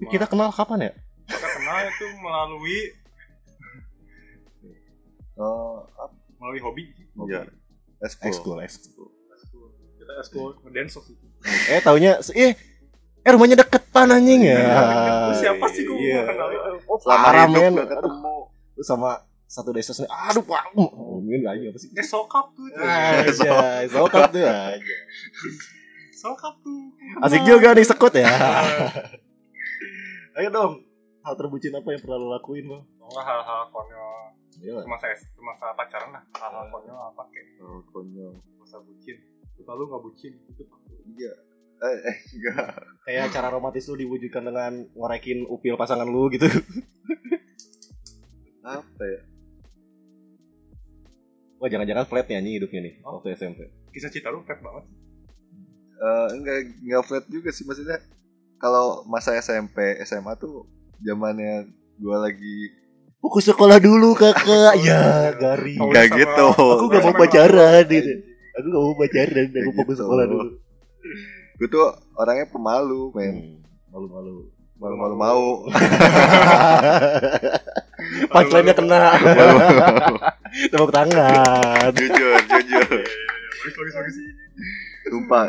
Kita 0.05 0.25
kenal 0.25 0.47
kapan 0.49 0.79
ya? 0.81 0.91
Kita 1.25 1.47
kenal 1.49 1.77
itu 1.85 2.05
melalui 2.17 2.79
Oh 5.37 5.83
apa 5.93 6.15
melalui 6.37 6.61
hobi. 6.61 6.83
Iya 7.21 7.47
Eskul. 8.01 8.59
Eskul. 8.61 9.07
Kita 9.97 10.13
eskul 10.19 10.49
ngedance 10.61 10.95
waktu 10.95 11.11
itu. 11.13 11.25
Eh 11.67 11.79
taunya 11.79 12.11
eh 12.33 12.53
eh 13.17 13.29
rumahnya 13.29 13.57
deketan 13.57 14.11
anjing 14.11 14.45
ya. 14.45 14.59
Siapa 15.33 15.65
sih 15.67 15.83
gua 15.83 15.97
Iya. 15.97 16.21
kenal. 16.23 16.47
Oh, 16.85 16.97
parah 17.01 17.45
hidup 17.45 17.55
men. 17.57 17.73
ketemu 17.81 18.34
Lu 18.75 18.81
sama 18.81 19.19
satu 19.45 19.69
desa 19.71 19.91
sini. 19.91 20.07
Aduh, 20.07 20.41
Pak. 20.41 20.73
Ngomongin 20.73 21.43
aja 21.43 21.65
apa 21.67 21.77
sih? 21.77 21.89
Eh 21.91 22.03
sokap 22.03 22.51
tuh. 22.51 22.65
Aja, 22.75 23.83
sokap 23.87 24.29
tuh 24.29 24.43
aja. 24.43 24.95
Sokap 26.13 26.53
tuh. 26.59 26.81
Asik 27.21 27.41
juga 27.43 27.71
nih 27.71 27.83
sekut 27.83 28.11
ya. 28.11 28.27
Ayo 30.35 30.47
dong. 30.49 30.73
Hal 31.21 31.33
terbucin 31.33 31.73
apa 31.73 31.87
yang 31.89 31.99
pernah 31.99 32.17
lo 32.19 32.27
lakuin, 32.29 32.65
Bang? 32.67 32.83
Oh, 32.99 33.17
hal-hal 33.17 33.69
konyol 33.69 34.13
Iya. 34.55 34.81
semasa 34.81 35.11
semasa 35.35 35.65
pacaran 35.75 36.09
lah 36.09 36.23
hal-hal 36.33 36.63
konyol 36.71 36.95
apa 36.95 37.21
kayak 37.27 37.59
Oh 37.59 37.83
konyol 37.91 38.33
masa 38.55 38.79
bucin 38.79 39.19
lalu 39.61 39.83
nggak 39.85 40.01
bucin 40.01 40.31
itu 40.47 40.63
Iya 41.11 41.33
Eh, 41.75 41.97
eh 42.07 42.17
enggak 42.33 42.71
Kayak 43.03 43.25
cara 43.29 43.47
romantis 43.51 43.85
lu 43.85 43.99
diwujudkan 43.99 44.41
dengan 44.41 44.87
ngorekin 44.95 45.43
upil 45.45 45.75
pasangan 45.75 46.07
lu 46.07 46.31
gitu. 46.31 46.47
Apa 48.65 49.03
ya 49.05 49.21
Wah, 51.55 51.69
jangan-jangan 51.69 52.05
flat 52.05 52.25
nih 52.25 52.35
anjing 52.35 52.55
hidupnya 52.57 52.81
nih 52.81 52.93
Oh. 53.01 53.17
waktu 53.17 53.33
SMP. 53.33 53.59
kisah 53.89 54.09
cinta 54.09 54.27
lu 54.27 54.41
flat 54.41 54.59
banget 54.59 54.85
Eh, 55.95 56.27
enggak 56.35 56.57
enggak 56.81 57.03
flat 57.05 57.25
juga 57.25 57.49
sih 57.49 57.63
maksudnya 57.63 58.01
kalau 58.57 59.05
masa 59.05 59.31
SMP 59.35 59.77
SMA 60.03 60.35
tuh 60.35 60.67
zamannya 60.99 61.71
gua 61.95 62.25
lagi 62.25 62.73
Fokus 63.15 63.49
sekolah 63.49 63.81
dulu 63.81 64.13
kakak. 64.13 64.77
Ya 64.85 65.33
garing. 65.33 65.81
Oh, 65.81 65.89
Enggak 65.89 66.13
gitu. 66.13 66.45
Aku 66.53 66.85
gak 66.93 67.01
mau 67.01 67.15
pacaran 67.17 67.81
gitu. 67.89 68.21
Aku 68.53 68.65
gak 68.69 68.83
mau 68.85 68.93
pacaran. 68.93 69.45
Aku 69.49 69.71
fokus 69.73 69.97
gitu. 69.97 70.01
sekolah 70.05 70.25
dulu. 70.29 70.49
Gue 71.57 71.65
tuh 71.65 71.89
orangnya 72.13 72.45
pemalu, 72.45 73.09
men. 73.17 73.33
Hmm, 73.33 73.57
Malu-malu. 73.89 74.53
Malu-malu 74.75 75.15
mau. 75.15 75.43
Punchline-nya 78.33 78.75
kena. 78.75 79.15
Tepuk 80.71 80.91
tangan. 80.91 81.91
jujur, 81.95 82.37
jujur. 82.47 82.85
Bagus, 82.85 83.75
bagus, 83.75 83.93
bagus. 83.95 84.15
Sumpah, 85.09 85.45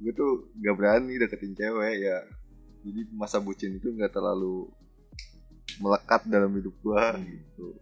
gue 0.00 0.12
tuh 0.16 0.32
gak 0.60 0.74
berani 0.74 1.20
deketin 1.20 1.52
cewek 1.52 1.94
ya. 2.00 2.18
Jadi 2.86 3.00
masa 3.12 3.42
bucin 3.42 3.76
itu 3.76 3.92
gak 3.98 4.14
terlalu 4.14 4.70
melekat 5.80 6.24
dalam 6.28 6.52
hidup 6.56 6.72
gua 6.80 7.16
gitu. 7.20 7.76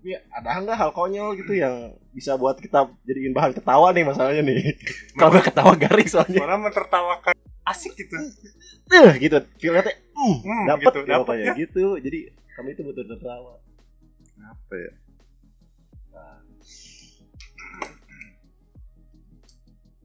Tapi 0.00 0.16
ada 0.32 0.64
nggak 0.64 0.78
hal 0.80 0.90
konyol 0.96 1.36
gitu 1.36 1.52
yang 1.52 1.92
bisa 2.16 2.32
buat 2.40 2.56
kita 2.56 2.88
jadiin 3.04 3.36
bahan 3.36 3.52
ketawa 3.52 3.92
nih 3.92 4.04
masalahnya 4.08 4.42
nih. 4.48 4.72
Kalau 5.20 5.36
nggak 5.36 5.52
ketawa 5.52 5.72
garing 5.76 6.08
soalnya. 6.08 6.40
Orang 6.40 6.64
mentertawakan 6.64 7.36
asik 7.70 7.92
gitu. 7.94 8.14
Eh 8.90 9.12
gitu. 9.18 9.36
Feelnya 9.56 9.82
teh, 9.82 9.96
hmm, 10.10 10.36
Hmm, 10.40 10.64
dapet 10.66 10.84
gitu, 10.86 10.98
ya 11.00 11.14
dapet 11.16 11.36
ya. 11.38 11.52
gitu. 11.56 11.84
Jadi 11.96 12.18
kami 12.52 12.68
itu 12.72 12.82
betul 12.82 13.04
tertawa. 13.06 13.56
Apa 14.42 14.74
ya? 14.74 14.90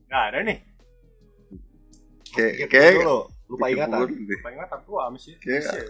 Nggak 0.06 0.24
ada 0.24 0.40
nih. 0.44 0.58
Kayak 2.32 2.68
kayak 2.68 2.92
dulu, 3.00 3.18
lupa 3.50 3.66
ingatan. 3.72 4.00
Paling 4.44 4.56
ingatan 4.56 4.80
tuh 4.84 4.96
amis 5.02 5.24
ya. 5.26 5.36
Kayak- 5.40 5.66
ya. 5.72 5.84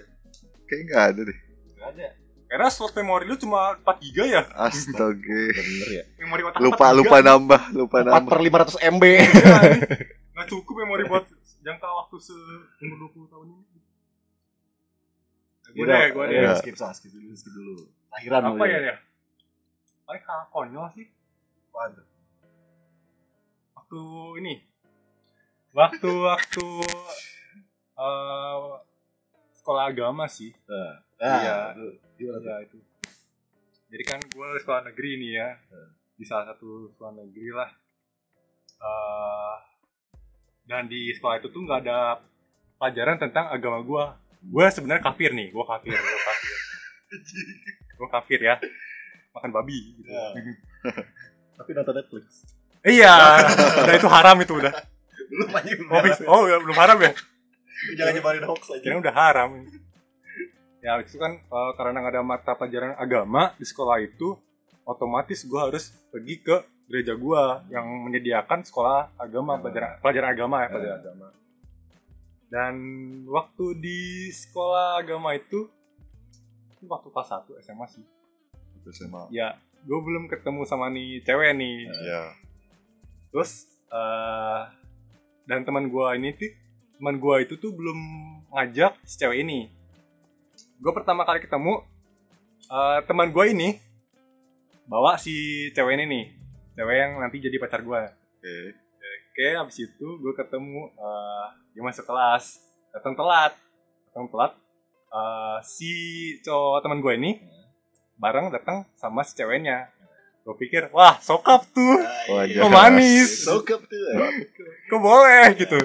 Kayak 0.65 0.81
gak 0.87 1.03
ada 1.05 1.21
deh. 1.23 1.37
Nggak 1.75 1.89
ada. 1.91 2.07
Karena 2.45 2.67
slot 2.69 2.93
memori 2.95 3.25
lu 3.25 3.35
cuma 3.35 3.73
4 3.75 3.97
giga 3.99 4.23
ya. 4.25 4.41
Astaga. 4.55 5.41
Bener 5.51 5.89
ya. 5.91 6.03
Memori 6.17 6.41
otak 6.41 6.57
Lupa 6.57 6.85
4 6.87 6.95
lupa 6.95 7.17
nambah, 7.19 7.61
lupa 7.73 7.97
4 7.99 8.05
nambah. 8.07 8.29
per 8.29 8.39
500 8.39 8.75
MB. 8.87 9.03
Nggak 10.33 10.47
cukup 10.47 10.75
memori 10.79 11.03
buat 11.05 11.25
jangka 11.65 11.87
waktu 11.89 12.15
seumur 12.21 13.09
20 13.09 13.25
tahun 13.25 13.47
ini. 13.49 13.65
Gue 15.73 15.85
deh, 15.89 16.05
gue 16.13 16.23
deh. 16.29 16.37
Iya. 16.45 16.53
Skip, 16.61 16.77
sah, 16.77 16.93
skip 16.93 17.09
dulu, 17.09 17.33
skip 17.33 17.49
dulu. 17.49 17.89
Akhiran 18.13 18.53
Apa 18.53 18.65
ya 18.69 18.79
ya? 18.85 18.95
Paling 20.05 20.23
hal 20.29 20.41
konyol 20.53 20.87
sih. 20.93 21.09
Tuh? 21.73 22.05
Waktu 23.73 24.01
ini. 24.45 24.55
Waktu 25.73 26.11
waktu 26.23 26.65
eh 27.95 28.57
sekolah 29.57 29.83
agama 29.89 30.29
sih. 30.29 30.53
Ah, 30.69 31.01
Iya. 31.17 31.57
itu 31.73 31.85
gimana 32.21 32.37
tuh? 32.39 32.47
Ya 32.47 32.57
itu. 32.61 32.77
Jadi 33.89 34.03
kan 34.05 34.19
gue 34.21 34.47
sekolah 34.61 34.81
negeri 34.85 35.11
nih 35.17 35.31
ya. 35.41 35.49
Di 36.15 36.23
salah 36.23 36.53
satu 36.53 36.93
sekolah 36.93 37.25
negeri 37.25 37.49
lah. 37.51 37.69
Eh 38.79 39.55
dan 40.65 40.85
di 40.85 41.13
sekolah 41.13 41.39
itu 41.39 41.47
tuh 41.49 41.61
nggak 41.61 41.79
ada 41.85 42.19
pelajaran 42.77 43.17
tentang 43.17 43.45
agama 43.49 43.79
gue. 43.81 44.03
Gue 44.45 44.65
sebenarnya 44.69 45.01
kafir 45.01 45.33
nih, 45.33 45.49
gue 45.49 45.65
kafir, 45.65 45.93
gue 45.93 46.21
kafir. 46.21 46.57
gue 47.97 48.07
kafir 48.11 48.39
ya. 48.41 48.55
Makan 49.33 49.51
babi 49.51 49.77
gitu. 49.95 50.09
Ya. 50.09 50.25
Tapi 51.57 51.69
nonton 51.71 51.95
Netflix. 51.95 52.25
iya, 52.85 53.41
udah 53.81 53.95
itu 53.97 54.09
haram 54.11 54.37
itu 54.37 54.53
udah. 54.53 54.73
Belum 55.25 55.49
aja 55.57 55.71
Oh, 55.89 56.01
bis- 56.05 56.25
oh 56.27 56.41
ya, 56.45 56.57
belum 56.61 56.77
haram 56.77 56.97
ya? 57.01 57.11
Jangan 57.97 58.13
nyebarin 58.13 58.45
hoax 58.45 58.61
aja. 58.69 58.83
Kira 58.83 59.01
udah 59.01 59.15
haram. 59.15 59.49
Ya 60.85 61.01
itu 61.01 61.17
kan 61.17 61.41
eh, 61.41 61.71
karena 61.73 61.97
nggak 61.97 62.13
ada 62.13 62.21
mata 62.21 62.51
pelajaran 62.53 62.93
agama 62.93 63.57
di 63.57 63.65
sekolah 63.65 63.97
itu, 64.05 64.37
otomatis 64.85 65.41
gue 65.41 65.57
harus 65.57 65.89
pergi 66.13 66.45
ke 66.45 66.55
gereja 66.85 67.17
gue 67.17 67.43
yang 67.73 67.85
menyediakan 68.05 68.61
sekolah 68.61 69.09
agama 69.17 69.57
pelajaran 69.57 69.97
pelajaran 69.99 70.29
agama 70.31 70.55
ya 70.61 70.67
pelajaran 70.69 70.99
agama. 71.01 71.27
Dan 72.45 72.75
waktu 73.25 73.65
di 73.81 74.29
sekolah 74.29 75.01
agama 75.01 75.33
itu, 75.33 75.65
itu 76.71 76.83
waktu 76.85 77.09
kelas 77.09 77.29
1 77.33 77.57
SMA 77.65 77.85
sih. 77.89 78.05
Emang. 79.01 79.25
Ya, 79.33 79.57
gue 79.81 79.99
belum 79.99 80.29
ketemu 80.29 80.61
sama 80.69 80.93
nih 80.93 81.25
cewek 81.25 81.57
nih. 81.57 81.89
Ya. 82.05 82.21
Terus 83.33 83.65
eh 83.89 84.61
dan 85.45 85.61
teman 85.61 85.89
gua 85.89 86.17
ini 86.17 86.33
tuh 86.33 86.53
teman 86.97 87.21
gua 87.21 87.41
itu 87.41 87.57
tuh 87.57 87.73
belum 87.73 87.97
ngajak 88.53 88.97
si 89.05 89.15
cewek 89.17 89.41
ini. 89.41 89.69
Gue 90.79 90.93
pertama 90.93 91.25
kali 91.25 91.41
ketemu 91.41 91.81
eh 92.69 92.99
teman 93.09 93.33
gua 93.33 93.49
ini 93.49 93.81
bawa 94.85 95.17
si 95.17 95.67
cewek 95.73 95.97
ini 95.97 96.05
nih, 96.05 96.25
cewek 96.75 96.95
yang 96.97 97.11
nanti 97.17 97.39
jadi 97.39 97.57
pacar 97.57 97.81
gua. 97.81 98.05
Oke. 98.05 98.55
Oke, 99.35 99.47
habis 99.51 99.77
itu 99.77 100.07
gue 100.15 100.33
ketemu 100.33 100.87
eh 100.91 101.45
dia 101.71 101.83
masuk 101.83 102.03
kelas, 102.03 102.55
datang 102.89 103.11
telat, 103.13 103.51
datang 104.07 104.31
telat. 104.31 104.51
Eh, 105.07 105.57
si 105.61 105.91
cowok 106.39 106.79
teman 106.79 106.99
gue 106.99 107.13
ini 107.15 107.31
bareng 108.15 108.47
datang 108.47 108.87
sama 108.95 109.23
si 109.23 109.35
ceweknya. 109.35 109.91
Gue 110.41 110.55
pikir, 110.55 110.87
wah 110.93 111.17
sokap 111.19 111.67
tuh, 111.73 111.99
Wah, 112.29 112.45
kok 112.45 112.69
manis, 112.69 113.43
Sokap 113.43 113.81
tuh. 113.81 114.07
kok 114.87 115.01
boleh 115.01 115.51
gitu. 115.57 115.83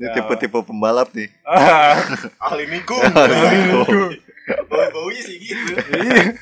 Ini 0.00 0.08
Ya. 0.08 0.12
tipe-tipe 0.18 0.56
pembalap 0.66 1.12
nih. 1.14 1.30
Ah, 1.46 1.94
Ahli 2.48 2.64
nikung. 2.66 2.98
Ahli 2.98 3.70
Bau-baunya 4.66 5.20
sih 5.22 5.36
gitu. 5.38 5.78
iya. 5.94 6.34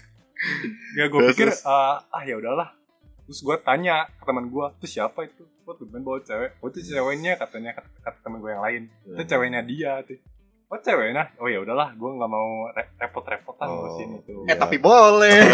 ya 0.97 1.05
gue 1.13 1.21
pikir, 1.35 1.53
ah, 1.69 2.01
ah 2.09 2.23
ya 2.25 2.41
udahlah. 2.41 2.73
Terus 3.31 3.41
gue 3.41 3.57
tanya 3.61 4.11
ke 4.11 4.25
teman 4.25 4.45
gue, 4.45 4.67
itu 4.77 4.87
siapa 4.91 5.23
itu? 5.23 5.47
Kok 5.63 5.75
tuh 5.77 5.87
bawa 5.87 6.19
cewek? 6.19 6.59
Oh 6.59 6.67
itu 6.67 6.83
ceweknya 6.83 7.33
katanya 7.37 7.71
kata, 7.73 7.87
kata 8.03 8.19
teman 8.21 8.39
gue 8.39 8.51
yang 8.51 8.59
lain. 8.61 8.83
Itu 9.07 9.23
ceweknya 9.25 9.63
dia 9.63 10.03
tuh. 10.03 10.19
Oh 10.67 10.75
ceweknya? 10.77 11.31
Oh 11.37 11.47
ya 11.47 11.59
udahlah, 11.59 11.91
gue 11.93 12.11
nggak 12.11 12.27
mau 12.29 12.49
re- 12.69 12.91
repot-repotan 12.97 13.65
Oh, 13.65 13.75
ngurusin 13.77 14.11
itu. 14.19 14.35
Eh 14.45 14.57
tapi 14.57 14.79
boleh. 14.79 15.47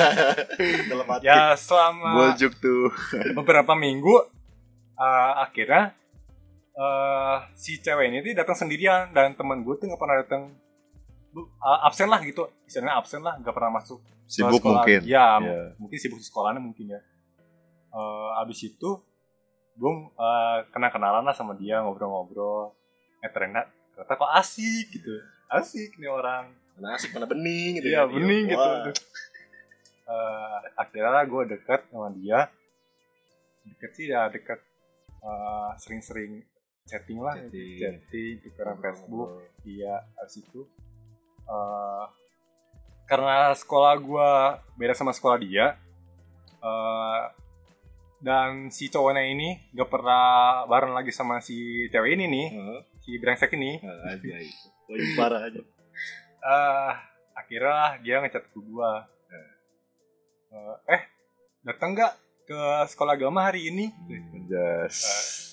Dalam 0.90 1.06
hati. 1.06 1.22
Ya 1.22 1.52
selama 1.54 2.08
Boljuk 2.14 2.52
tuh. 2.56 2.88
beberapa 3.34 3.72
minggu 3.74 4.16
eh, 4.94 5.32
akhirnya 5.38 5.92
eh, 6.70 7.36
si 7.54 7.76
cewek 7.78 8.08
ini 8.08 8.20
tuh 8.22 8.32
datang 8.34 8.56
sendirian 8.56 9.10
dan 9.10 9.32
teman 9.32 9.60
gue 9.60 9.76
tuh 9.76 9.86
nggak 9.86 9.96
pernah 9.98 10.16
datang 10.18 10.42
Bu- 11.30 11.46
eh, 11.46 11.78
absen 11.84 12.08
lah 12.08 12.20
gitu 12.20 12.48
istilahnya 12.64 12.96
absen 12.96 13.20
lah 13.20 13.36
nggak 13.36 13.52
pernah 13.52 13.72
masuk 13.72 14.00
Sibuk 14.24 14.58
sekolah. 14.58 14.82
mungkin. 14.82 15.00
ya 15.02 15.38
Iya. 15.38 15.74
mungkin 15.74 15.96
sibuk 15.96 16.16
di 16.16 16.24
sekolahnya 16.24 16.58
mungkin 16.58 16.86
ya 16.86 17.00
Eh, 17.90 18.30
abis 18.38 18.70
itu 18.70 18.90
gue 19.74 19.92
eh, 20.14 20.58
kenal 20.70 20.90
kenalan 20.94 21.26
lah 21.26 21.34
sama 21.34 21.58
dia 21.58 21.82
ngobrol-ngobrol 21.82 22.70
eh 23.18 23.30
ternyata 23.34 23.66
ternyata 23.92 24.14
kok 24.14 24.32
asik 24.38 24.86
gitu 24.94 25.10
asik 25.50 25.98
nih 25.98 26.06
orang 26.06 26.54
Mana 26.78 26.96
asik 26.96 27.12
mana 27.12 27.28
bening 27.28 27.76
gitu. 27.76 27.92
Iya 27.92 28.08
kan. 28.08 28.14
bening 28.16 28.44
gitu. 28.48 28.56
Wah. 28.56 28.88
Eh, 30.10 30.58
akhirnya 30.80 31.22
gue 31.28 31.42
deket 31.50 31.80
sama 31.92 32.08
dia. 32.16 32.48
Deket 33.68 33.90
sih 33.92 34.06
ya 34.08 34.32
deket 34.32 34.60
eh, 35.20 35.70
sering-sering 35.76 36.40
chatting 36.88 37.20
lah, 37.20 37.36
Chatting. 37.36 37.76
chatting, 37.76 38.34
tukeran 38.40 38.80
Facebook. 38.80 39.44
Iya, 39.62 40.08
abis 40.16 40.40
itu 40.40 40.64
eh, 41.44 42.04
karena 43.04 43.52
sekolah 43.52 43.94
gue 44.00 44.30
beda 44.80 44.94
sama 44.96 45.12
sekolah 45.12 45.36
dia. 45.36 45.76
eh, 46.60 47.20
dan 48.20 48.68
si 48.68 48.88
cowoknya 48.88 49.24
ini 49.24 49.72
gak 49.72 49.88
pernah 49.88 50.24
bareng 50.64 50.92
lagi 50.92 51.08
sama 51.08 51.40
si 51.40 51.88
cewek 51.88 52.14
ini 52.14 52.24
nih, 52.28 52.46
Heeh. 52.52 52.80
si 53.00 53.10
brengsek 53.16 53.56
ini. 53.56 53.80
Nah, 53.80 54.12
aja 54.12 54.36
itu. 54.36 54.66
Poin 54.84 55.00
parah 55.16 55.48
aja. 55.48 55.60
eh 56.40 56.92
akhirnya 57.36 58.00
dia 58.00 58.16
ngechat 58.20 58.48
ke 58.48 58.58
gua 58.64 59.04
Eh, 60.50 60.96
eh 60.96 61.02
datang 61.62 61.94
nggak 61.94 62.12
ke 62.42 62.58
sekolah 62.90 63.14
agama 63.14 63.46
hari 63.46 63.70
ini 63.70 63.86
Jas. 64.50 64.98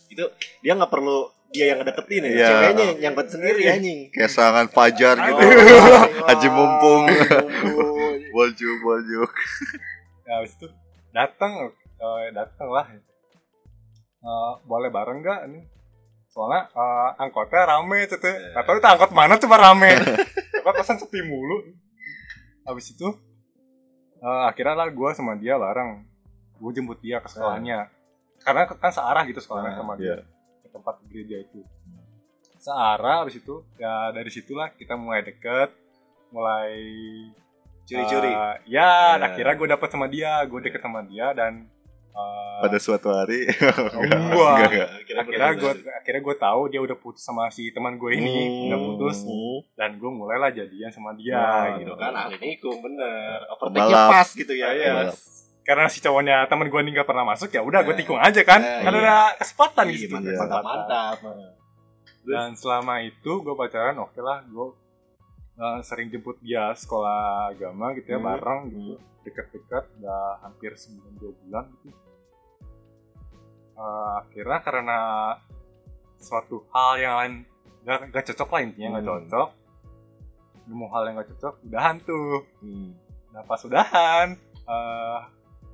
Itu 0.09 0.25
dia 0.59 0.73
nggak 0.73 0.89
perlu 0.89 1.29
dia 1.53 1.69
yang 1.69 1.85
ngedeketin 1.85 2.23
ya. 2.25 2.29
Iya. 2.33 2.47
Ceweknya 2.49 2.83
yang 2.83 2.97
nyangkut 3.03 3.27
sendiri 3.29 3.61
anjing. 3.69 3.99
Kayak 4.09 4.31
serangan 4.33 4.67
fajar 4.67 5.15
gitu. 5.21 5.43
Haji 6.27 6.47
mumpung. 6.49 7.03
Boljuk, 8.33 8.77
boljuk. 8.81 9.31
ya 10.21 10.37
habis 10.37 10.53
itu 10.53 10.67
datang 11.09 11.73
eh, 11.97 12.29
datang 12.31 12.69
lah. 12.69 12.85
Eh, 14.17 14.53
boleh 14.63 14.89
bareng 14.89 15.19
nggak 15.19 15.41
ini 15.47 15.61
soalnya 16.27 16.67
eh, 16.67 17.09
angkotnya 17.17 17.63
rame 17.65 18.05
tuh 18.05 18.19
nggak 18.19 18.61
tahu 18.61 18.77
itu 18.77 18.87
angkot 18.87 19.11
mana 19.11 19.37
coba 19.37 19.55
rame. 19.63 19.91
Apa 20.61 20.71
kosan 20.75 20.97
sepi 20.97 21.21
mulu? 21.21 21.63
Habis 22.63 22.91
itu 22.91 23.07
eh, 24.17 24.43
akhirnya 24.45 24.75
lah 24.75 24.89
gue 24.89 25.09
sama 25.11 25.33
dia 25.33 25.55
bareng. 25.55 26.03
Gue 26.57 26.71
jemput 26.73 26.99
dia 26.99 27.17
ke 27.17 27.29
sekolahnya. 27.29 27.87
Karena 28.37 28.65
kan 28.65 28.89
searah 28.89 29.23
gitu 29.23 29.37
sekolahnya 29.37 29.73
Ah, 29.73 29.77
sama 29.77 29.93
iya. 29.95 30.17
dia 30.19 30.25
ke 30.59 30.69
tempat 30.69 30.95
gereja 31.05 31.37
itu. 31.39 31.61
Searah 32.57 33.23
habis 33.23 33.37
itu 33.37 33.61
ya 33.77 34.09
dari 34.09 34.27
situlah 34.27 34.69
kita 34.71 34.93
mulai 34.93 35.21
deket 35.21 35.71
mulai 36.27 36.73
Curi-curi. 37.87 38.27
eh, 38.27 38.55
ya, 38.67 39.15
Ya. 39.15 39.23
akhirnya 39.23 39.55
gue 39.55 39.67
dapet 39.69 39.87
sama 39.87 40.11
dia, 40.11 40.43
gue 40.43 40.59
deket 40.59 40.83
sama 40.83 40.99
dia 41.01 41.31
dan 41.31 41.71
eh, 42.17 42.57
pada 42.59 42.77
suatu 42.77 43.07
hari 43.07 43.45
enggak. 43.93 44.19
enggak, 44.19 44.57
enggak. 44.65 44.89
akhirnya 45.15 45.51
gue 45.55 45.71
akhirnya 45.93 46.21
gue 46.23 46.35
tahu 46.37 46.61
dia 46.67 46.79
udah 46.79 46.95
putus 46.95 47.21
sama 47.21 47.47
si 47.47 47.69
teman 47.69 47.95
gue 47.95 48.11
ini 48.11 48.35
Hmm. 48.39 48.65
udah 48.67 48.79
putus 48.83 49.17
dan 49.73 49.95
gue 49.95 50.09
mulailah 50.09 50.49
jadian 50.49 50.89
sama 50.89 51.13
dia 51.13 51.37
Nah, 51.37 51.77
gitu 51.77 51.93
kan 51.93 52.11
ahli 52.11 52.35
nikung 52.39 52.79
bener. 52.79 53.45
Overtake-nya 53.51 54.01
pas 54.07 54.27
gitu 54.27 54.51
ya. 54.51 54.67
Iya. 54.71 54.91
Pembalap. 55.05 55.17
karena 55.63 55.85
si 55.85 55.99
cowoknya 55.99 56.47
teman 56.47 56.65
gue 56.65 56.79
ini 56.79 56.91
gak 56.91 57.05
pernah 57.05 57.25
masuk 57.25 57.49
ya 57.49 57.59
udah 57.59 57.81
gue 57.81 57.91
Nah. 57.91 57.99
tikung 57.99 58.17
aja 58.17 58.41
kan 58.41 58.57
Nah, 58.57 58.81
karena 58.81 58.97
iya. 58.97 59.11
ada 59.27 59.37
kesempatan 59.37 59.85
Iya, 59.85 59.95
gitu 59.99 60.15
Iya. 60.17 60.37
mantap, 60.37 60.63
mantap, 60.63 61.15
mantap. 61.21 61.53
dan 62.23 62.49
selama 62.53 62.93
itu 63.01 63.31
gue 63.37 63.53
pacaran 63.53 63.95
oke 63.97 64.15
lah 64.17 64.41
gue 64.43 64.67
uh, 65.57 65.79
sering 65.81 66.07
jemput 66.07 66.39
dia 66.39 66.71
sekolah 66.73 67.19
agama 67.49 67.91
gitu 67.93 68.07
ya 68.07 68.17
Hmm. 68.17 68.27
bareng 68.27 68.61
gitu 68.69 68.95
dekat-dekat 69.27 69.83
udah 69.99 70.21
hampir 70.41 70.71
sebulan 70.73 71.13
dua 71.15 71.31
bulan 71.37 71.65
gitu 71.83 71.99
Uh, 73.77 74.25
akhirnya 74.25 74.57
karena 74.59 74.99
suatu 76.17 76.65
hal 76.67 76.97
yang 76.97 77.13
lain 77.15 77.33
gak, 77.83 78.09
gak 78.09 78.25
cocok 78.25 78.49
lah 78.49 78.61
intinya 78.65 78.89
gak 78.89 78.97
Hmm. 78.97 79.11
cocok 79.21 79.49
nemu 80.65 80.85
hal 80.89 81.01
yang 81.05 81.15
gak 81.15 81.29
cocok 81.29 81.53
udahan 81.61 81.95
tuh 82.01 82.41
Hmm. 82.57 82.97
nah 83.29 83.45
pas 83.45 83.61
udahan 83.61 84.33
uh, 84.65 85.19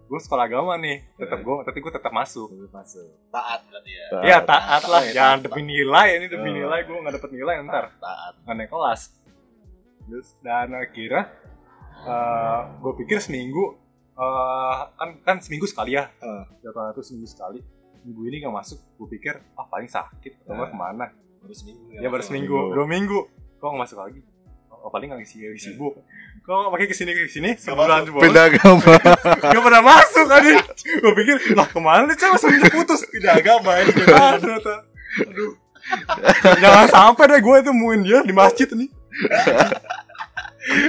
gue 0.03 0.19
sekolah 0.19 0.43
agama 0.43 0.75
nih 0.75 0.99
tetap 1.15 1.39
Hmm. 1.39 1.47
gue 1.47 1.55
tapi 1.63 1.79
gue 1.79 1.93
tetap 1.95 2.11
masuk 2.11 2.51
Masuk. 2.69 3.07
Taat 3.31 3.63
berarti 3.63 3.91
ya. 3.93 4.05
Taat. 4.11 4.23
Iya 4.27 4.37
taat 4.43 4.83
lah, 4.83 4.99
Taat. 4.99 5.15
jangan 5.15 5.37
demi 5.39 5.61
nilai 5.63 6.07
ini 6.13 6.25
demi 6.27 6.49
Oh. 6.51 6.55
nilai 6.59 6.79
gue 6.83 6.97
nggak 6.99 7.15
dapet 7.15 7.29
nilai 7.31 7.55
ntar 7.63 7.85
Taat. 7.95 8.33
nggak 8.43 8.55
naik 8.57 8.67
kelas. 8.67 9.01
Terus 10.03 10.27
dan 10.43 10.75
akhirnya 10.75 11.31
gue 12.77 12.93
pikir 12.99 13.17
seminggu 13.17 13.79
eh, 14.13 14.77
kan 14.93 15.09
kan 15.25 15.35
seminggu 15.39 15.65
sekali 15.65 15.97
ya, 15.97 16.05
Ah. 16.21 16.45
jadwal 16.61 16.91
itu 16.91 17.01
seminggu 17.01 17.25
sekali. 17.25 17.59
Minggu 18.03 18.21
ini 18.27 18.43
nggak 18.43 18.53
masuk, 18.53 18.79
gue 18.99 19.07
pikir 19.09 19.33
ah 19.55 19.65
paling 19.65 19.87
sakit 19.87 20.43
atau 20.43 20.53
nggak 20.53 20.67
Ah. 20.67 20.71
ke 20.71 20.77
mana? 20.77 21.05
Baru 21.39 21.53
seminggu. 21.53 21.83
Ya 21.93 22.07
baru 22.07 22.21
seminggu, 22.21 22.57
dua 22.71 22.85
minggu, 22.85 23.19
kok 23.57 23.65
nggak 23.65 23.83
masuk 23.83 23.99
lagi? 23.99 24.21
Oh, 24.83 24.91
paling 24.91 25.07
nggak 25.07 25.23
isi 25.23 25.39
lagi 25.39 25.63
sibuk. 25.63 25.95
Kok 26.43 26.75
pakai 26.75 26.91
ke 26.91 26.93
sini 26.93 27.15
ke 27.15 27.31
sini? 27.31 27.55
Nggak 27.55 27.63
sebulan 27.63 28.03
sebulan 28.03 28.23
pindah 28.27 28.45
agama. 28.51 28.93
Gak 29.47 29.63
pernah 29.63 29.79
masuk 29.79 30.25
tadi 30.27 30.51
Gue 30.99 31.13
pikir 31.15 31.35
Lah 31.55 31.67
ke 31.71 31.79
mana 31.79 32.03
nih 32.03 32.19
cewek 32.19 32.35
Langsung 32.35 32.51
putus? 32.67 32.99
Tidak 33.07 33.31
agama 33.31 33.79
ternyata? 33.79 34.83
Aduh. 35.23 35.55
Jangan 36.59 36.87
sampai 36.91 37.23
deh 37.31 37.39
gue 37.39 37.57
temuin 37.63 38.03
dia 38.03 38.19
di 38.27 38.35
masjid 38.35 38.67
nih 38.67 38.91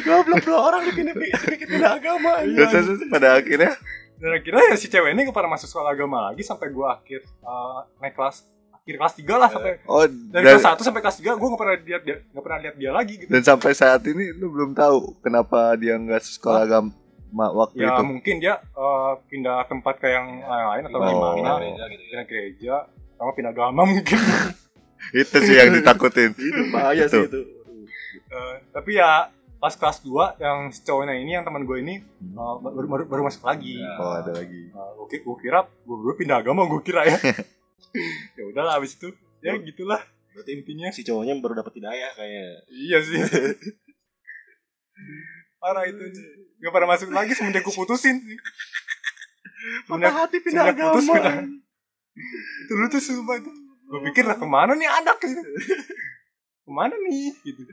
Goblok 0.00 0.42
dua 0.42 0.58
orang 0.64 0.86
bikin 0.86 1.10
sedikit 1.12 1.66
pindah 1.66 1.98
agama. 1.98 2.40
terus, 2.40 2.70
terus, 2.70 2.86
terus, 2.94 3.10
pada 3.10 3.36
akhirnya. 3.36 3.74
Dan 4.14 4.30
akhirnya 4.32 4.62
ya 4.70 4.76
si 4.76 4.86
cewek 4.86 5.10
ini 5.10 5.26
pernah 5.28 5.52
masuk 5.52 5.66
sekolah 5.66 5.90
agama 5.90 6.30
lagi 6.30 6.40
Sampai 6.40 6.70
gue 6.70 6.86
akhir 6.86 7.20
eh, 7.20 7.78
Naik 7.98 8.14
kelas 8.14 8.46
Akhir 8.70 8.94
kelas 8.94 9.14
3 9.18 9.26
lah 9.34 9.48
sampai 9.50 9.72
oh 9.84 10.06
Dari 10.06 10.44
dan, 10.46 10.54
kelas 10.54 10.78
1 10.78 10.86
sampai 10.86 11.00
kelas 11.02 11.16
3 11.18 11.34
Gue 11.34 11.48
gak 11.50 11.58
pernah 11.58 11.74
lihat 11.76 12.02
dia 12.06 12.16
Gak 12.22 12.40
pernah 12.40 12.58
lihat 12.62 12.74
dia 12.78 12.90
lagi 12.94 13.14
gitu. 13.18 13.28
Dan 13.28 13.42
sampai 13.42 13.74
saat 13.74 14.06
ini 14.06 14.30
lu 14.32 14.48
belum 14.48 14.70
tahu 14.72 15.18
kenapa 15.18 15.74
dia 15.74 15.98
nggak 15.98 16.22
sekolah 16.22 16.62
agama 16.62 16.94
waktu 17.50 17.82
Ya 17.82 17.90
itu? 17.90 18.02
mungkin 18.06 18.34
dia 18.38 18.54
eh, 18.62 19.12
Pindah 19.26 19.66
tempat 19.66 19.98
ke 19.98 20.06
yang 20.06 20.26
lain 20.40 20.82
Atau 20.86 20.98
Oh. 21.02 21.34
gimana. 21.34 21.58
Gereja 21.58 21.84
gitu 21.84 22.00
ya. 22.00 22.06
Pindah 22.06 22.24
gereja 22.24 22.74
Sama 23.14 23.30
pindah 23.32 23.52
agama 23.52 23.82
mungkin. 23.84 24.18
Itu 25.12 25.36
sih 25.36 25.52
yang 25.52 25.74
ditakutin. 25.74 26.32
Itu 26.32 26.62
bahaya 26.70 27.04
sih 27.04 27.18
itu. 27.20 27.40
Eh, 28.24 28.54
tapi 28.70 28.96
ya 28.96 29.28
pas 29.64 29.72
kelas 29.72 30.02
2 30.02 30.36
yang 30.36 30.68
si 30.68 30.82
cowoknya 30.82 31.14
ini 31.16 31.30
yang 31.32 31.40
teman 31.40 31.62
gue 31.62 31.78
ini 31.80 31.94
eh, 31.96 32.54
baru, 32.60 32.84
baru, 32.84 33.02
baru 33.06 33.20
masuk 33.24 33.42
lagi. 33.42 33.74
Ya. 33.74 33.96
oh 33.96 34.12
ada 34.14 34.30
lagi 34.30 34.68
Eh, 34.68 34.90
gue, 34.94 35.06
ki- 35.08 35.22
gue 35.22 35.36
kira 35.40 35.64
gue 35.64 35.94
berdua 35.94 36.14
pindah 36.14 36.36
agama 36.38 36.66
gue 36.66 36.78
kira 36.82 37.02
ya. 37.02 37.16
ya 38.36 38.42
udahlah 38.44 38.76
abis 38.76 38.94
itu 38.94 39.08
ya 39.40 39.56
gitulah 39.56 39.98
Berarti 40.34 40.50
intinya. 40.52 40.90
si 40.90 41.00
cowoknya 41.00 41.32
baru 41.38 41.54
dapat 41.56 41.72
hidayah 41.74 42.10
kayaknya. 42.12 42.44
Iya 42.66 42.98
sih. 43.00 43.16
Parah 45.58 45.86
itu. 45.86 46.02
Gak 46.58 46.70
pernah 46.70 46.88
masuk 46.90 47.08
lagi 47.08 47.32
semenjak 47.32 47.62
gue 47.62 47.72
putusin. 47.72 48.18
Semenjak, 49.88 50.12
hati 50.12 50.36
semenjak 50.42 50.76
putus 50.76 51.06
pindah. 51.08 51.40
Itu 52.60 52.68
dulu 52.68 52.84
tuh 52.90 53.00
sumpah 53.00 53.36
itu. 53.38 53.48
Gue 53.84 54.00
pikir 54.10 54.24
lah 54.24 54.34
ke 54.34 54.44
mana 54.44 54.74
nih 54.74 54.84
anak 54.84 55.16
gitu. 55.22 55.40
Ke 56.60 56.68
mana 56.68 56.92
nih 57.00 57.32
gitu. 57.40 57.64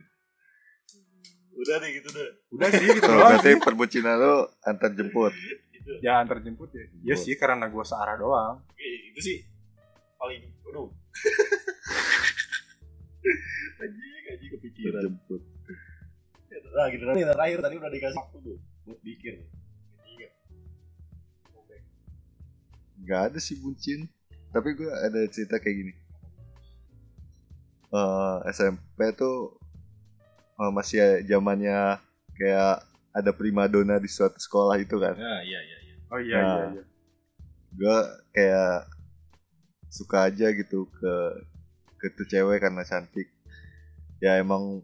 Udah 1.51 1.75
deh 1.83 1.91
gitu 1.91 2.09
deh. 2.15 2.29
Udah 2.55 2.69
sih 2.71 2.85
gitu 2.87 3.07
Oh, 3.07 3.15
doang 3.19 3.31
berarti 3.37 3.51
perbucinan 3.59 4.15
lu 4.17 4.35
antar 4.63 4.91
jemput 4.95 5.33
Ya 5.99 6.21
antar 6.21 6.39
jemput 6.39 6.71
ya. 6.71 6.85
Iya 7.03 7.15
sih 7.17 7.35
karena 7.35 7.67
gue 7.67 7.83
searah 7.83 8.15
doang. 8.15 8.61
Oke, 8.61 8.87
itu 9.11 9.19
sih 9.19 9.37
paling 10.15 10.47
aduh. 10.69 10.87
Anjing, 13.81 14.23
anjing 14.31 14.49
kepikiran. 14.57 15.01
jemput 15.09 15.41
Nah, 16.71 16.87
gitu 16.87 17.03
nih 17.03 17.27
terakhir 17.27 17.59
tadi 17.59 17.75
udah 17.75 17.91
dikasih 17.91 18.15
waktu 18.15 18.37
tuh 18.39 18.57
buat 18.87 18.99
pikir. 19.03 19.43
Iya. 20.07 20.29
nggak 23.01 23.21
ada 23.33 23.39
sih 23.41 23.57
bucin 23.59 24.07
tapi 24.53 24.77
gue 24.77 24.87
ada 24.87 25.25
cerita 25.27 25.57
kayak 25.57 25.77
gini 25.83 25.93
Eh 27.91 28.37
SMP 28.55 29.11
tuh 29.19 29.59
masih 30.69 31.23
zamannya 31.23 31.95
kayak 32.35 32.83
ada 33.11 33.31
primadona 33.31 33.97
di 33.97 34.05
suatu 34.05 34.37
sekolah 34.37 34.77
itu 34.77 34.93
kan 34.95 35.15
Nah, 35.15 35.39
iya 35.41 35.59
iya 35.59 35.77
iya. 35.81 35.93
Oh 36.07 36.19
iya 36.19 36.35
Nah. 36.37 36.45
iya 36.45 36.63
iya. 36.71 36.83
gue 37.71 37.97
kayak 38.31 38.75
suka 39.87 40.27
aja 40.27 40.47
gitu 40.51 40.83
ke 40.87 41.13
ke 41.97 42.05
tuh 42.11 42.25
cewek 42.25 42.57
karena 42.59 42.81
cantik 42.81 43.29
ya 44.17 44.37
emang 44.37 44.81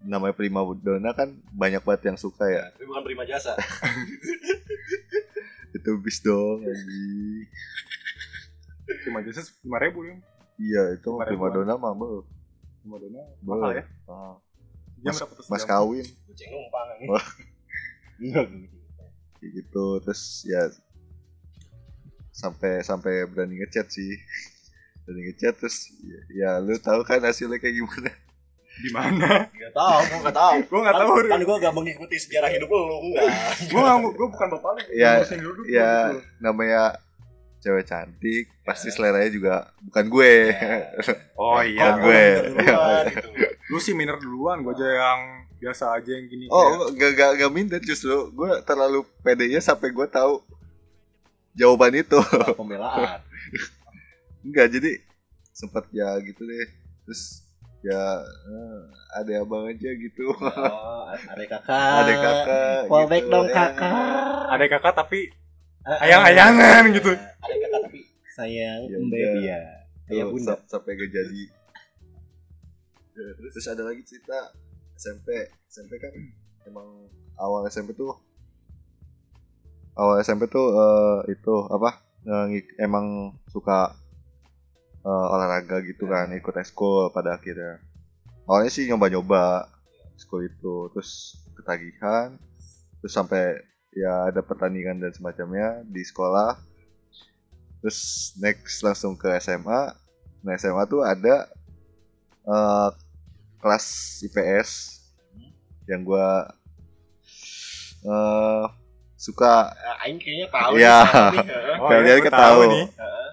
namanya 0.00 0.32
primadona 0.32 1.12
kan 1.12 1.32
banyak 1.50 1.80
banget 1.80 2.08
yang 2.08 2.16
suka 2.16 2.44
ya 2.44 2.68
Tapi 2.70 2.84
bukan 2.84 3.02
prima 3.02 3.24
jasa. 3.24 3.56
itu 5.70 5.90
bis 6.00 6.18
dong 6.20 6.60
anjing. 6.60 7.46
Cuma 9.06 9.22
jasa 9.22 9.46
lima 9.62 9.78
ribu 9.78 10.02
ya. 10.02 10.14
iya 10.58 10.82
itu 10.92 11.06
ribuan. 11.06 11.24
primadona 11.24 11.72
mah 11.74 11.92
bel 11.92 12.24
Lima 12.80 12.96
dona 12.96 13.20
mahal 13.40 13.70
ya. 13.76 13.84
Ah, 14.04 14.36
Mas- 15.04 15.48
mas 15.48 15.64
kawin 15.64 16.06
Kucing 16.28 16.48
numpang. 16.52 16.88
Enggak 17.00 18.46
gitu. 19.40 19.46
gitu 19.48 19.86
terus 20.04 20.44
ya 20.44 20.68
sampai 22.30 22.84
sampai 22.84 23.24
berani 23.28 23.60
ngechat 23.60 23.88
sih 23.88 24.16
berani 25.04 25.32
ngechat 25.32 25.56
terus 25.56 25.88
ya, 26.04 26.20
ya 26.30 26.50
lu 26.60 26.76
tahu 26.76 27.00
kan 27.04 27.20
hasilnya 27.24 27.56
kayak 27.60 27.76
gimana 27.80 28.12
Di 28.80 28.88
mana? 28.96 29.50
Enggak 29.52 29.74
tahu, 29.76 29.98
gua 30.08 30.18
enggak 30.24 30.36
tahu. 30.40 30.54
Gue 30.64 30.80
nggak 30.80 30.96
tahu. 30.96 31.12
Kan 31.34 31.42
gua 31.44 31.56
gak 31.60 31.74
mengikuti 31.74 32.16
sejarah 32.16 32.48
hidup 32.48 32.70
lu, 32.70 33.12
enggak. 33.12 33.28
Gue 33.68 33.76
nggak, 33.76 33.96
gue 34.16 34.28
bukan 34.30 34.46
bapak 34.56 34.70
lu. 34.72 34.80
Ya, 34.96 35.12
ya 35.68 35.90
namanya 36.40 36.96
cewek 37.60 37.84
cantik 37.84 38.48
pasti 38.62 38.88
seleranya 38.88 39.28
juga 39.28 39.54
bukan 39.82 40.04
gue 40.06 40.32
Oh 41.34 41.56
Kok 41.56 41.62
iya. 41.62 41.84
Bukan 41.90 41.94
gue. 42.02 42.24
duluan, 42.56 43.02
gitu. 43.06 43.28
Lu 43.66 43.78
sih 43.78 43.92
minder 43.92 44.16
duluan. 44.16 44.60
Gue 44.60 44.72
aja 44.74 44.88
yang 44.90 45.20
biasa 45.56 45.84
aja 45.94 46.10
yang 46.10 46.24
gini. 46.26 46.48
oh 46.48 46.88
gak 46.90 47.12
gak 47.14 47.30
gak 47.36 47.50
minder 47.50 47.76
justru 47.78 48.10
gue 48.30 48.50
terlalu 48.62 49.04
pedenya 49.20 49.60
sampai 49.60 49.88
gue 49.88 50.06
tahu 50.06 50.40
jawaban 51.52 51.92
itu 51.94 52.16
Pembelaan. 52.54 53.20
enggak 54.40 54.68
jadi 54.70 54.90
sempat 55.52 55.84
ya 55.90 56.16
gitu 56.18 56.40
deh 56.40 56.64
terus 57.04 57.44
ya 57.80 58.00
eh, 58.24 58.80
ada 59.14 59.32
abang 59.38 59.64
aja 59.66 59.90
gitu 59.90 60.32
Oh, 60.32 61.04
ada 61.06 61.44
kakak. 61.44 61.68
ada 61.98 62.12
kakak 62.14 62.78
Fallback 62.86 63.20
gitu. 63.20 63.30
dong 63.30 63.46
Ya. 63.46 63.54
kakak. 63.54 64.40
Ada 64.50 64.64
kakak 64.66 64.94
tapi 64.96 65.20
Ayang-ayangan 65.80 66.82
eh, 66.92 66.92
gitu. 67.00 67.10
Ada 67.16 67.54
kakak 67.56 67.80
tapi 67.88 67.98
sayang 68.36 68.80
Ya 68.86 68.98
dia. 69.08 69.60
Ayah 70.10 70.24
Tuh, 70.26 70.32
bunda. 70.34 70.54
sam- 70.58 70.66
sampai 70.68 70.98
gak 70.98 71.10
jadi 71.14 71.42
Ya, 73.10 73.26
terus 73.36 73.66
ada 73.68 73.84
lagi 73.84 74.00
cerita 74.06 74.54
SMP 74.96 75.28
SMP 75.68 76.00
kan 76.00 76.08
emang 76.64 76.88
awal 77.36 77.68
SMP 77.68 77.92
tuh 77.92 78.16
awal 79.92 80.16
SMP 80.24 80.48
tuh 80.48 80.72
eh, 80.72 81.36
itu 81.36 81.54
apa 81.68 82.00
eh, 82.24 82.64
emang 82.80 83.36
suka 83.52 83.92
eh, 85.04 85.26
olahraga 85.36 85.84
gitu 85.84 86.08
kan 86.08 86.32
ikut 86.32 86.54
eskul 86.56 87.12
pada 87.12 87.36
akhirnya 87.36 87.76
awalnya 88.48 88.72
sih 88.72 88.88
nyoba-nyoba 88.88 89.68
eskul 90.16 90.40
itu 90.48 90.88
terus 90.96 91.44
ketagihan 91.60 92.40
terus 93.04 93.12
sampai 93.12 93.58
ya 93.92 94.26
ada 94.26 94.40
pertandingan 94.40 94.96
dan 94.96 95.10
semacamnya 95.10 95.82
di 95.84 96.00
sekolah 96.00 96.54
terus 97.80 98.00
next 98.36 98.80
langsung 98.80 99.14
ke 99.14 99.26
SMA 99.38 99.92
nah 100.40 100.52
SMA 100.54 100.84
tuh 100.84 101.00
ada 101.00 101.50
eh, 102.42 102.88
kelas 103.58 103.86
IPS 104.24 104.70
yang 105.84 106.00
gue 106.00 106.28
eh 108.02 108.64
suka 109.14 109.68
Ah, 109.76 110.00
Aing 110.00 110.16
kayaknya 110.16 110.48
tahu 110.48 110.72
Iya. 110.74 110.96
nih, 110.96 111.04
tahu 111.04 111.28
nih, 111.28 111.44
heeh. 111.44 111.76
Oh, 111.76 111.88
Kalian 111.90 112.08
iya, 112.08 112.24
ketahu. 112.24 112.60
nih. 112.64 112.84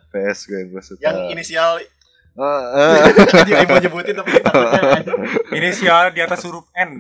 PS 0.08 0.40
gue 0.44 0.58
yang 0.58 0.70
gue 0.70 0.84
suka 0.84 1.02
yang 1.02 1.18
inisial 1.32 1.70
eh. 1.80 1.88
tadi 3.40 3.52
Aing 3.56 3.70
mau 3.70 3.80
nyebutin 3.80 4.14
tapi 4.14 4.32
anjing. 5.00 5.16
Inisial 5.54 6.12
di 6.12 6.20
atas 6.20 6.44
huruf 6.44 6.68
N. 6.74 7.00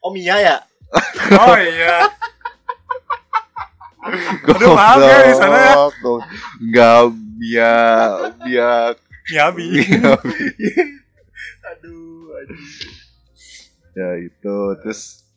Oh 0.00 0.10
Mia 0.10 0.34
ya 0.38 0.56
Oh 1.36 1.56
iya. 1.76 2.08
Aduh, 4.48 4.72
maaf 4.72 4.96
ya, 5.04 5.16
di 5.28 5.34
sana 5.36 5.58
ya. 5.60 5.74
Enggak 6.64 7.00
dia 7.38 7.74
dia 8.42 8.70
Miyabi. 9.28 9.84
aduh 11.68 12.32
anjing. 12.40 12.96
ya 13.92 14.08
itu 14.24 14.56
terus 14.82 15.28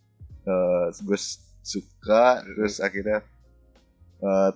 eh 0.47 0.85
gue 1.03 1.19
suka 1.61 2.41
terus 2.55 2.79
akhirnya 2.81 3.21
eh, 4.23 4.49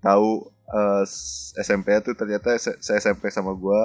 tahu 0.00 0.48
eh, 0.70 1.04
SMP 1.60 1.98
tuh 2.00 2.14
ternyata 2.16 2.54
se 2.56 2.72
SMP 2.80 3.28
sama 3.28 3.52
gue 3.52 3.82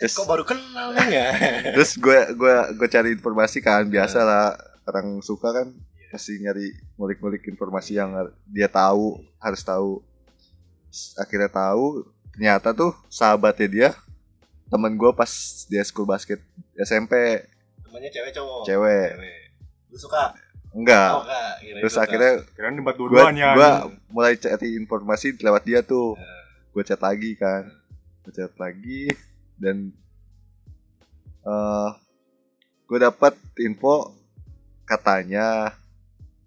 terus 0.00 0.16
kok 0.18 0.26
baru 0.26 0.42
kenal 0.42 0.90
ya 1.06 1.30
terus 1.76 1.94
gue 2.00 2.18
gue 2.34 2.54
gue 2.74 2.88
cari 2.90 3.14
informasi 3.14 3.62
kan 3.62 3.86
biasa 3.86 4.18
lah 4.24 4.48
orang 4.84 5.20
suka 5.24 5.50
kan 5.52 5.68
pasti 6.14 6.38
nyari 6.38 6.70
ngulik-ngulik 6.94 7.42
informasi 7.50 7.98
yang 7.98 8.14
dia 8.46 8.70
tahu 8.70 9.18
harus 9.42 9.62
tahu. 9.66 9.98
Akhirnya 11.18 11.50
tahu 11.50 12.06
ternyata 12.30 12.70
tuh 12.70 12.94
sahabatnya 13.10 13.66
dia 13.66 13.90
temen 14.70 14.94
gue 14.94 15.10
pas 15.10 15.30
dia 15.66 15.82
school 15.82 16.06
basket 16.06 16.38
SMP. 16.78 17.42
Temannya 17.82 18.10
cewek 18.14 18.30
cowok? 18.30 18.62
Cewek. 18.62 19.10
Lu 19.90 19.98
suka? 19.98 20.34
Enggak. 20.74 21.10
Oh 21.14 21.22
enggak. 21.26 21.52
Terus 21.82 21.94
suka. 21.94 22.04
akhirnya 22.06 22.32
Kirain 22.54 22.74
debat 22.78 22.94
gue 22.94 23.06
dua-duanya. 23.10 23.48
gua 23.54 23.70
mulai 24.10 24.34
cari 24.38 24.78
informasi 24.78 25.34
lewat 25.38 25.62
dia 25.66 25.80
tuh. 25.82 26.14
Gue 26.70 26.82
chat 26.86 27.02
lagi 27.02 27.34
kan. 27.34 27.70
Gue 28.22 28.32
chat 28.34 28.54
lagi 28.58 29.10
dan 29.58 29.90
eh 31.42 31.90
gue 32.86 32.98
dapat 33.02 33.34
info 33.58 34.14
katanya 34.84 35.72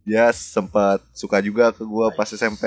dia 0.01 0.31
sempat 0.31 1.03
suka 1.11 1.37
juga 1.39 1.69
ke 1.69 1.81
gue 1.81 2.07
pas 2.13 2.25
SMP. 2.25 2.63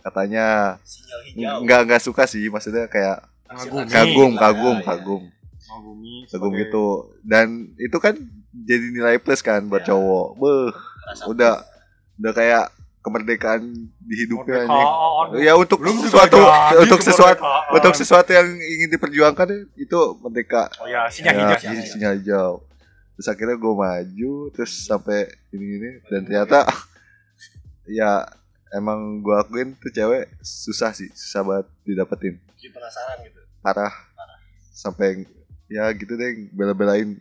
katanya 0.00 0.76
sinyal 0.84 1.20
hijau. 1.24 1.56
nggak 1.64 1.80
nggak 1.88 2.02
suka 2.02 2.28
sih 2.28 2.44
maksudnya 2.46 2.84
kayak 2.86 3.24
kagum. 3.48 3.88
Kagum. 3.88 4.32
Kagum 4.36 5.22
kagum 5.64 6.22
sebagai- 6.28 6.60
gitu. 6.62 6.86
Dan 7.20 7.46
itu 7.74 7.96
kan 7.96 8.12
jadi 8.52 8.86
nilai 8.92 9.16
plus 9.16 9.40
kan 9.40 9.64
buat 9.64 9.80
cowok. 9.82 10.26
Beh 10.36 10.68
udah 11.24 11.64
udah 12.16 12.32
kayak 12.32 12.64
kemerdekaan 13.00 13.64
di 13.98 14.14
hidupnya 14.18 14.64
ya 15.36 15.52
untuk 15.54 15.80
sesuatu 15.80 16.40
untuk 16.78 17.00
sesuatu 17.00 17.40
untuk 17.72 17.92
sesuatu 17.92 18.30
yang 18.30 18.48
ingin 18.48 18.88
diperjuangkan 18.90 19.48
itu 19.74 20.00
merdeka. 20.20 20.68
Oh 20.78 20.84
ya, 20.84 21.04
sinyal 21.08 21.32
ya, 21.32 21.40
hijau. 21.46 21.58
sinyal 21.60 21.80
si- 21.80 21.90
sinyal 21.90 22.14
hijau 22.16 22.50
terus 23.14 23.28
akhirnya 23.28 23.54
gue 23.54 23.72
maju 23.72 24.32
terus 24.50 24.72
sampai 24.82 25.26
ini 25.50 25.66
ini 25.78 25.90
dan 26.06 26.20
ternyata 26.22 26.66
ya 27.98 28.26
emang 28.70 29.22
gue 29.22 29.34
akuin 29.34 29.76
tuh 29.78 29.88
cewek 29.88 30.34
susah 30.40 30.90
sih 30.90 31.08
susah 31.14 31.42
banget 31.42 31.66
didapetin. 31.84 32.34
Bikin 32.58 32.70
penasaran 32.70 33.22
gitu. 33.22 33.40
Parah. 33.60 33.92
Sampai 34.74 35.24
ya 35.70 35.86
gitu 35.94 36.18
deh 36.18 36.50
bela-belain. 36.50 37.14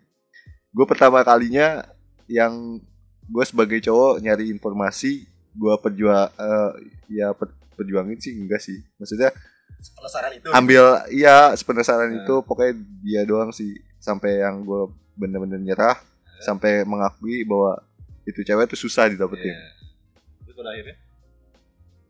Gue 0.74 0.86
pertama 0.90 1.22
kalinya 1.22 1.86
yang 2.26 2.82
gue 3.24 3.44
sebagai 3.46 3.78
cowok 3.80 4.20
nyari 4.20 4.50
informasi 4.50 5.30
gue 5.54 5.74
perjuang 5.78 6.34
eh, 6.34 6.72
ya 7.14 7.30
per- 7.38 7.54
perjuangin 7.78 8.18
sih 8.18 8.34
enggak 8.34 8.58
sih. 8.58 8.82
Maksudnya 8.98 9.30
penasaran 9.94 10.32
itu. 10.34 10.48
ambil 10.50 10.84
iya 11.14 11.54
sepenasaran 11.54 12.10
Nah. 12.10 12.20
itu 12.26 12.36
pokoknya 12.42 12.74
dia 13.06 13.22
doang 13.30 13.54
sih. 13.54 13.78
Sampai 14.02 14.42
yang 14.42 14.66
gue 14.66 14.90
bener-bener 15.14 15.58
nyerah 15.58 15.98
sampai 16.40 16.84
mengakui 16.84 17.44
bahwa 17.44 17.80
itu 18.24 18.42
cewek 18.42 18.68
tuh 18.68 18.80
susah 18.80 19.08
didapetin. 19.08 19.52
Iya. 19.52 19.68
Terus 20.44 20.56
pada 20.56 20.70
akhirnya? 20.72 20.96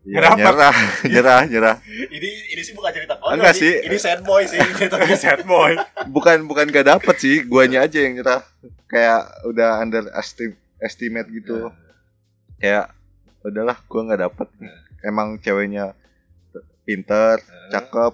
Ya, 0.04 0.20
Dapet. 0.20 0.36
nyerah 0.36 0.76
nyerah 1.12 1.40
nyerah. 1.46 1.76
Ini 1.86 2.28
ini 2.52 2.60
sih 2.60 2.72
bukan 2.72 2.92
cerita 2.92 3.16
konyol 3.16 3.40
Enggak 3.40 3.56
ini- 3.56 3.62
sih. 3.62 3.72
ini 3.82 3.96
sad 3.96 4.20
boy 4.20 4.42
sih. 4.44 4.60
Cerita 4.76 4.96
Tapi 4.96 5.16
sad 5.16 5.40
boy. 5.44 5.72
bukan 6.06 6.44
bukan 6.44 6.68
gak 6.68 6.86
dapet 6.86 7.16
sih. 7.16 7.40
Guanya 7.42 7.82
aja 7.82 7.98
yang 7.98 8.14
nyerah. 8.14 8.44
Kayak 8.84 9.20
udah 9.44 9.80
underestimate 9.80 10.60
estimate 10.76 11.28
gitu. 11.30 11.72
Kayak 12.56 12.92
udahlah 13.40 13.80
gua 13.84 14.00
nggak 14.04 14.22
dapet. 14.22 14.48
Emang 15.00 15.36
ceweknya 15.38 15.96
pinter 16.82 17.40
cakep. 17.70 18.12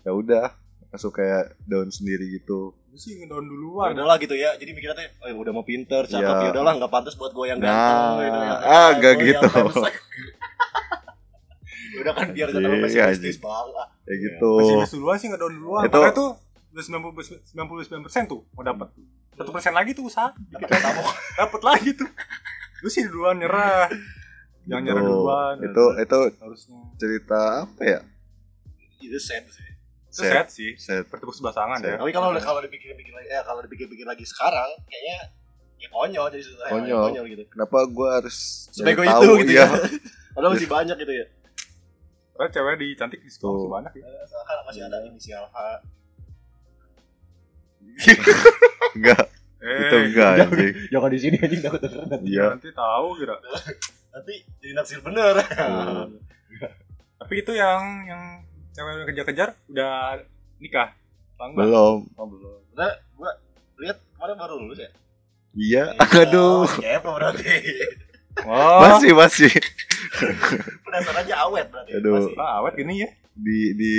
Ya 0.00 0.10
udah 0.10 0.46
langsung 0.88 1.12
kayak 1.12 1.52
down 1.62 1.92
sendiri 1.92 2.32
gitu 2.32 2.72
Gue 2.90 2.98
sih 2.98 3.14
ngedown 3.16 3.40
Ya 3.40 3.48
duluan. 3.48 3.88
udahlah 3.92 4.16
gitu 4.16 4.34
ya 4.34 4.50
jadi 4.54 4.70
mikirnya 4.70 4.96
teh 4.96 5.08
oh 5.16 5.26
ya 5.26 5.34
udah 5.36 5.52
mau 5.52 5.62
pinter 5.62 6.02
cakep 6.04 6.26
Ya. 6.34 6.42
ya 6.42 6.50
udahlah 6.50 6.72
nggak 6.74 6.90
pantas 6.90 7.14
buat 7.14 7.30
gue 7.30 7.46
yang 7.46 7.58
Nah, 7.58 7.70
ganteng 7.70 8.18
gitu 8.20 8.38
ya. 8.40 8.54
ah, 8.58 8.90
yang 8.90 9.18
gitu. 9.20 9.46
brengsek. 9.54 9.94
udah 11.92 12.12
kan 12.12 12.26
biar 12.30 12.48
gak 12.48 12.54
terlalu 12.56 12.76
Iya, 12.76 12.84
pesimistis 13.08 13.36
bang 13.38 13.68
ah. 13.74 13.88
kayak 14.02 14.18
gitu 14.20 14.50
Pesimis 14.56 14.90
duluan 14.92 15.16
sih 15.16 15.28
ngedown 15.28 15.52
duluan. 15.52 15.82
Itu- 15.84 15.94
Makanya 15.96 16.14
tuh 16.14 16.30
udah 16.70 16.84
90 16.84 17.50
99 17.50 18.04
persen 18.04 18.22
tuh 18.24 18.40
mau 18.52 18.62
dapat. 18.62 18.88
Satu 19.32 19.50
persen 19.50 19.72
lagi 19.72 19.90
tuh 19.92 20.04
usaha. 20.04 20.30
dapat 21.36 21.62
lagi 21.68 21.90
tuh. 21.92 22.06
Lu 22.80 22.88
sih 22.88 23.02
duluan 23.04 23.36
nyerah. 23.36 23.90
Jangan 24.62 24.82
nyerah 24.82 25.00
Gitu. 25.00 25.10
duluan. 25.12 25.54
itu 25.58 25.84
itu 25.96 26.18
harusnya. 26.36 26.78
cerita 26.96 27.40
apa 27.64 27.82
ya 27.82 28.00
itu 29.00 29.16
sad 29.16 29.42
sih 29.46 29.64
Itu 30.10 30.20
sad 30.20 30.46
sih. 30.50 30.74
Sad. 30.74 31.06
Bertepuk 31.06 31.30
sebelah 31.32 31.54
tangan 31.54 31.78
ya. 31.80 31.94
tapi 31.96 32.10
kalau 32.10 32.34
kalau 32.36 32.60
dipikir-pikir 32.60 33.10
lagi 33.10 33.28
eh 33.28 33.42
kalau 33.42 33.62
dipikir-pikir 33.62 34.02
lagi 34.04 34.26
sekarang 34.26 34.66
kayaknya 34.84 35.18
ya 35.78 35.88
konyol 35.88 36.28
jadi 36.28 36.44
susah 36.44 36.66
ya, 36.66 36.72
Konyol. 36.74 37.02
konyol 37.08 37.24
gitu 37.26 37.42
kenapa 37.48 37.78
gua 37.88 38.20
harus 38.20 38.36
sebego 38.68 39.00
itu 39.00 39.08
tahu, 39.08 39.40
gitu 39.40 39.52
iya. 39.54 39.64
ya 39.64 39.80
padahal 40.34 40.52
masih 40.52 40.68
banyak 40.68 40.96
gitu 40.98 41.12
ya 41.14 41.26
Karena 42.30 42.48
cewek 42.50 42.74
di 42.76 42.88
cantik 42.94 43.20
di 43.20 43.30
sekolah 43.30 43.56
masih 43.56 43.70
banyak 43.70 43.92
ya. 43.96 44.04
kan 44.42 44.58
masih 44.66 44.80
ada 44.84 44.96
inisial 45.04 45.44
H 45.46 45.56
enggak 48.96 49.24
Eh, 49.60 49.76
itu 49.76 49.96
enggak 50.08 50.30
anjing 50.40 50.72
jangan 50.88 51.10
di 51.12 51.20
sini 51.20 51.36
anjing 51.36 51.60
takut 51.60 51.80
denger 51.80 52.00
iya 52.24 52.46
Nanti 52.50 52.72
tahu 52.72 53.08
kira. 53.16 53.36
nanti 54.10 54.34
jadi 54.58 54.72
naksir 54.74 55.00
bener 55.00 55.36
Hmm. 55.36 56.16
Tapi 57.20 57.34
itu 57.36 57.52
yang 57.52 57.80
yang 58.04 58.22
cewek 58.74 58.90
yang 58.90 59.08
kejar-kejar 59.08 59.48
udah 59.70 59.94
nikah. 60.62 60.88
Enggak? 61.40 61.56
belum. 61.56 61.98
Oh, 62.20 62.26
belum. 62.28 62.58
udah 62.76 62.92
gua 63.16 63.30
lihat 63.80 63.96
kemarin 64.16 64.36
baru 64.36 64.54
lulus 64.60 64.78
ya? 64.84 64.90
Iya. 65.56 65.84
Aduh. 65.98 66.68
Ya 66.84 67.00
apa 67.00 67.08
berarti? 67.10 67.48
Oh, 68.46 68.78
masih 68.86 69.12
masih. 69.16 69.50
Penasarannya 70.86 71.34
awet 71.34 71.66
berarti. 71.72 71.90
Aduh. 71.98 72.30
masih. 72.30 72.34
Ah, 72.38 72.62
awet 72.62 72.74
gini 72.76 73.04
ya. 73.04 73.10
di 73.40 73.72
di 73.72 73.94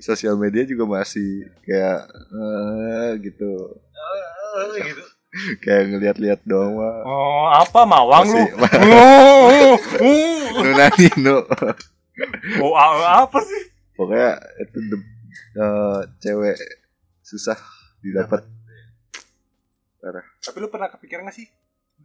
sosial 0.00 0.40
media 0.40 0.64
juga 0.64 0.88
masih 0.88 1.44
kayak 1.68 2.00
eh, 2.32 3.10
gitu. 3.20 3.52
Eh, 3.92 4.80
gitu. 4.88 5.04
Kayak 5.62 5.92
ngeliat-liat 5.92 6.40
doang 6.48 6.80
mah 6.80 7.04
Oh, 7.04 7.44
apa 7.52 7.84
mawang 7.84 8.24
lu? 8.24 8.40
Masih- 8.56 8.88
Oh, 8.88 9.76
oh, 9.76 10.62
Nuna 10.64 10.88
Nino 10.96 11.44
oh, 12.64 12.72
apa 13.04 13.38
sih? 13.44 13.75
Pokoknya 13.96 14.30
itu 14.58 14.78
the- 14.86 15.08
eh, 15.54 16.00
cewek 16.18 16.56
susah 17.20 17.56
didapat 17.98 18.44
Tapi 20.38 20.56
lu 20.56 20.68
pernah 20.68 20.86
kepikiran 20.86 21.24
gak 21.24 21.34
sih 21.34 21.50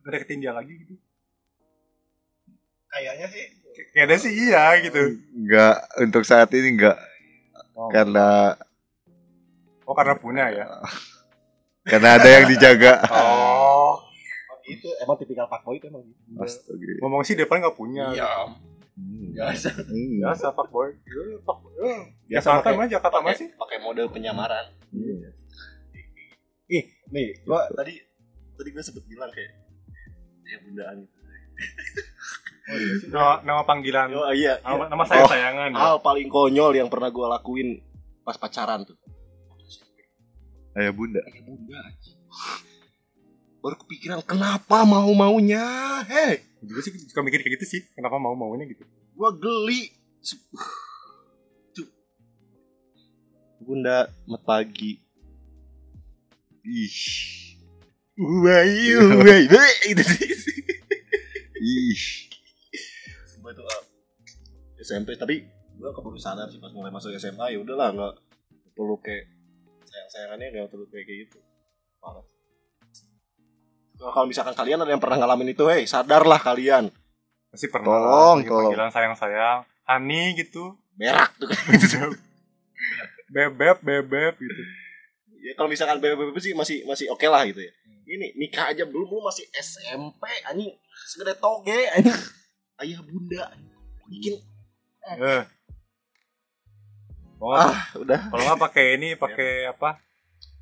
deketin 0.02 0.40
dia 0.40 0.50
lagi 0.50 0.74
gitu? 0.74 0.96
kayaknya 2.88 3.28
sih 3.28 3.46
Kayaknya 3.94 4.18
sih 4.18 4.32
iya 4.34 4.64
gitu. 4.82 5.00
nggak 5.38 5.76
untuk 6.02 6.24
saat 6.24 6.50
ini 6.52 6.76
nggak 6.76 6.98
Oh, 7.72 7.88
karena 7.88 8.52
oh 9.82 9.94
karena 9.94 10.14
punya 10.14 10.50
ya. 10.50 10.66
karena 11.92 12.20
ada 12.20 12.30
yang 12.30 12.46
dijaga 12.48 13.00
Oh, 13.08 13.96
oh, 13.96 14.58
gitu 14.64 14.92
emang 15.00 15.16
tipikal 15.16 15.46
pak 15.46 15.62
boy 15.62 15.78
itu 15.78 15.88
emang 15.88 16.04
gitu 16.04 16.20
Astaga. 16.36 16.92
ngomong 17.00 17.22
sih 17.22 17.34
depan 17.34 17.60
nggak 17.60 17.76
punya. 17.76 18.12
iya. 18.12 18.28
Biasa 19.32 19.70
Hmm. 19.82 20.20
Biasa 20.20 20.52
fuckboy. 20.52 20.92
Ya, 21.02 21.22
fuckboy. 21.42 21.72
Ya, 21.74 21.96
Biasa 22.30 22.48
Jakarta 22.54 22.70
mah 22.74 22.88
Jakarta 22.88 23.18
mah 23.18 23.26
pakai 23.26 23.40
sih. 23.40 23.48
pakai 23.56 23.78
mode 23.80 24.04
penyamaran 24.08 24.66
Iya. 24.92 25.30
ih 26.70 26.84
nih 27.10 27.28
gua 27.42 27.68
tadi 27.70 28.00
tadi 28.54 28.70
gua 28.70 28.80
sempet 28.80 29.04
bilang 29.06 29.28
kayak 29.30 29.52
ya 30.44 30.58
bundaan 30.62 30.96
gitu 31.02 31.20
Nama, 33.10 33.42
nama 33.42 33.62
panggilan. 33.62 34.08
oh 34.14 34.32
iya 34.32 34.56
Nama, 34.62 34.88
nama 34.88 35.04
saya 35.04 35.24
Oh. 35.24 35.30
sayangan. 35.30 35.70
ya. 35.70 35.78
hal 35.78 35.96
paling 36.00 36.28
konyol 36.28 36.72
yang 36.72 36.88
pernah 36.88 37.08
gua 37.08 37.28
lakuin 37.34 37.80
pas 38.22 38.36
pacaran 38.36 38.84
tuh 38.84 38.96
ayah 40.74 40.92
bunda 40.92 41.20
kayak 41.26 41.44
bunda 41.44 41.80
baru 43.60 43.76
kepikiran 43.78 44.20
kenapa 44.22 44.84
mau 44.84 45.12
maunya 45.12 45.64
hei 46.06 46.40
juga 46.62 46.80
sih 46.86 46.92
suka 47.10 47.22
mikir 47.26 47.42
kayak 47.42 47.58
gitu 47.58 47.66
sih 47.78 47.82
kenapa 47.98 48.22
mau 48.22 48.38
maunya 48.38 48.70
gitu 48.70 48.86
gua 49.18 49.34
geli 49.34 49.90
Tuh. 51.74 51.90
bunda 53.62 54.10
mat 54.30 54.42
pagi 54.46 55.02
ih 56.62 56.98
wai, 58.18 58.94
wai, 59.22 59.74
gitu 59.90 60.04
sih. 60.06 60.30
ih 61.58 62.02
itu 63.52 63.64
SMP 64.82 65.18
tapi 65.18 65.46
gua 65.82 65.92
keburu 65.92 66.18
sadar 66.22 66.48
sih 66.54 66.62
pas 66.62 66.72
mulai 66.72 66.94
masuk 66.94 67.14
SMA 67.18 67.54
ya 67.54 67.60
udahlah 67.60 67.90
nggak 67.92 68.14
perlu 68.78 68.96
kayak 69.02 69.28
sayang 69.92 70.10
sayangannya 70.10 70.48
nggak 70.56 70.70
perlu 70.72 70.86
kayak 70.88 71.08
gitu. 71.28 71.38
Parah. 72.00 72.31
Kalau 74.02 74.26
misalkan 74.26 74.58
kalian 74.58 74.82
ada 74.82 74.90
yang 74.90 74.98
pernah 74.98 75.22
ngalamin 75.22 75.54
itu, 75.54 75.70
hei 75.70 75.86
sadarlah 75.86 76.42
kalian. 76.42 76.90
pasti 77.52 77.68
pernah. 77.68 77.94
Tolong, 77.94 78.38
panggil- 78.42 78.50
tolong. 78.50 78.72
panggilan 78.72 78.92
sayang 78.96 79.16
sayang 79.20 79.60
Hani 79.86 80.40
gitu. 80.40 80.74
Berak 80.96 81.36
tuh. 81.38 81.52
Kan. 81.52 82.16
bebek 83.30 83.84
bebek 83.84 84.34
gitu. 84.40 84.62
Ya, 85.42 85.54
kalau 85.58 85.70
misalkan 85.70 85.98
BBB 85.98 86.38
sih 86.38 86.54
masih 86.54 86.86
masih 86.86 87.10
oke 87.10 87.26
lah 87.26 87.42
gitu 87.50 87.62
ya. 87.66 87.72
Ini 88.06 88.38
nikah 88.38 88.74
aja 88.74 88.86
belum 88.86 89.10
belum 89.10 89.24
masih 89.26 89.46
SMP 89.58 90.22
anjing. 90.46 90.70
Segede 91.10 91.34
toge 91.38 91.90
anjing. 91.92 92.14
Ayah 92.82 93.00
bunda. 93.02 93.50
Bikin. 94.08 94.38
Eh. 95.18 95.44
Oh, 97.42 97.58
ah 97.58 97.74
udah. 97.98 98.30
kalau 98.30 98.44
nggak 98.46 98.62
pakai 98.70 98.86
ini 99.02 99.18
pakai 99.24 99.66
apa? 99.66 99.98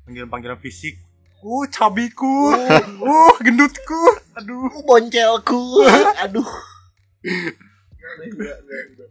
Panggilan 0.08 0.32
panggilan 0.32 0.56
fisik 0.56 0.96
uh 1.40 1.64
cabiku 1.68 2.52
uh 2.98 3.34
gendutku 3.38 4.02
aduh 4.32 4.68
Uh, 4.70 4.82
boncelku. 4.82 5.60
Aduh. 6.18 6.46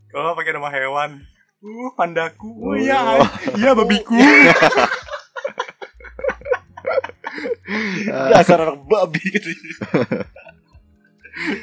nggak 0.09 0.35
pakai 0.35 0.51
nama 0.51 0.69
hewan 0.69 1.11
uh 1.59 1.89
pandaku 1.93 2.49
oh 2.49 2.69
Oh. 2.69 2.75
iya 2.75 2.99
iya 3.55 3.71
babiku 3.73 4.17
Dasar 8.09 8.57
anak 8.59 8.81
babi 8.83 9.21
gitu. 9.21 9.49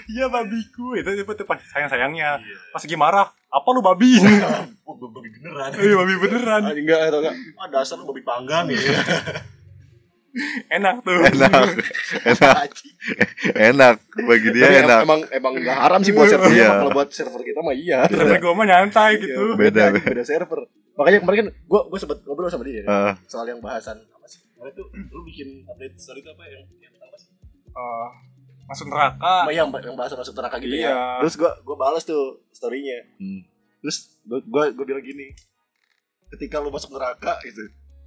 iya 0.09 0.25
babiku 0.27 0.95
itu 0.95 1.11
itu, 1.11 1.27
itu 1.27 1.45
pas 1.45 1.59
sayang 1.67 1.91
sayangnya 1.91 2.39
pas 2.71 2.79
lagi 2.79 2.95
marah 2.95 3.29
apa 3.47 3.69
lu 3.71 3.83
babi 3.83 4.15
Oh, 4.87 4.95
babi 4.95 5.29
beneran. 5.29 5.71
iya 5.77 5.95
babi 5.95 6.15
beneran 6.17 6.63
Ah, 6.63 6.73
enggak 6.73 7.01
atau 7.05 7.19
enggak. 7.21 7.35
Ah, 7.57 7.67
dasar 7.69 7.99
lu 7.99 8.07
babi 8.07 8.23
panggang 8.23 8.71
ya. 8.71 8.79
enak 10.69 11.01
tuh 11.01 11.17
enak 11.17 11.53
enak 12.27 12.69
enak 13.55 13.95
bagi 14.19 14.49
dia 14.51 14.65
Tapi 14.65 14.77
enak 14.83 15.01
Emang 15.03 15.21
emang 15.31 15.53
enggak 15.57 15.79
haram 15.79 16.01
sih 16.01 16.13
buat 16.13 16.27
server 16.27 16.51
Iya. 16.51 16.69
Kalau 16.77 16.93
buat 16.93 17.09
server 17.09 17.41
kita 17.41 17.61
mah 17.61 17.73
iya. 17.73 18.05
Sampai 18.07 18.37
gue 18.37 18.53
mah 18.53 18.67
nyantai 18.67 19.13
gitu 19.17 19.57
Beda, 19.57 19.91
beda, 19.91 20.05
beda 20.05 20.23
server. 20.23 20.61
Makanya 20.93 21.19
kemarin 21.21 21.39
kan 21.39 21.49
gua 21.65 21.81
gua 21.87 21.99
sempat 21.99 22.19
ngobrol 22.23 22.49
sama 22.49 22.65
dia 22.65 22.81
Eh, 22.81 23.13
soal 23.27 23.45
yang 23.47 23.61
bahasan 23.61 24.01
apa 24.07 24.27
sih? 24.27 24.41
Kemarin 24.49 24.73
tuh 24.73 24.87
lu 24.89 25.21
bikin 25.25 25.65
update 25.67 25.97
story 25.97 26.21
itu 26.21 26.31
apa 26.31 26.45
yang 26.47 26.65
yang 26.77 26.89
tentang 26.91 27.09
apa 27.09 27.19
sih? 27.19 27.29
Eh, 27.69 28.09
masuk 28.65 28.87
neraka 28.89 29.45
Oh, 29.45 29.53
yang 29.53 29.69
yang 29.71 29.93
bahasa 29.93 30.17
masuk 30.17 30.33
neraka 30.33 30.57
gitu 30.57 30.73
Iya. 30.73 30.89
ya. 30.89 31.21
Terus 31.21 31.37
gua 31.37 31.53
gua 31.63 31.77
balas 31.79 32.01
tuh 32.03 32.41
story-nya. 32.49 32.97
hmm. 33.17 33.41
Terus 33.79 33.97
gua, 34.25 34.41
gua 34.43 34.65
gua 34.73 34.85
bilang 34.85 35.01
gini. 35.01 35.37
Ketika 36.27 36.59
lu 36.59 36.69
masuk 36.69 36.91
neraka 36.91 37.37
gitu. 37.41 37.61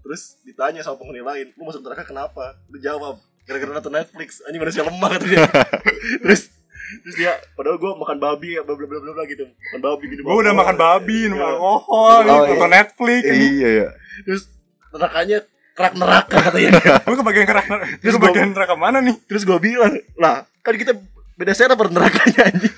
Terus 0.09 0.41
ditanya 0.41 0.81
sama 0.81 0.97
penghuni 0.97 1.21
lain, 1.21 1.53
lu 1.53 1.69
masuk 1.69 1.85
neraka 1.85 2.01
kenapa? 2.01 2.57
Lu 2.65 2.81
jawab, 2.81 3.21
gara-gara 3.45 3.77
nonton 3.77 3.93
Netflix. 3.93 4.41
Anjing 4.41 4.57
manusia 4.57 4.81
lemah 4.81 5.05
kata 5.13 5.25
dia. 5.29 5.45
terus 6.25 6.49
terus 7.05 7.13
dia 7.13 7.37
padahal 7.53 7.77
gua 7.77 7.93
makan 7.93 8.17
babi 8.17 8.57
ya 8.57 8.65
bla 8.65 8.73
bla 8.73 8.89
bla 8.89 8.97
bla 9.05 9.21
gitu. 9.29 9.45
Makan 9.45 9.81
babi 9.85 10.05
minum 10.09 10.25
Gue 10.25 10.37
udah 10.41 10.53
makan 10.57 10.75
babi, 10.75 11.17
minum 11.29 11.37
Iya. 11.37 11.49
alkohol, 11.53 11.85
Oh, 11.93 12.17
iya. 12.25 12.49
nonton 12.49 12.69
Netflix 12.73 13.21
iya 13.29 13.69
ya 13.69 13.87
Terus 14.25 14.41
nerakanya 14.89 15.37
kerak 15.77 15.93
neraka 15.93 16.37
katanya. 16.41 16.69
Gue 17.05 17.17
kebagian 17.21 17.45
neraka 17.45 17.73
Terus 18.01 18.13
kebagian 18.17 18.49
neraka 18.49 18.73
mana 18.73 18.97
nih? 19.05 19.13
Terus 19.29 19.45
gua 19.45 19.61
bilang, 19.61 19.93
"Lah, 20.17 20.49
kan 20.65 20.73
kita 20.73 20.97
beda 21.37 21.53
server 21.53 21.85
nerakanya 21.93 22.49
anjing." 22.49 22.73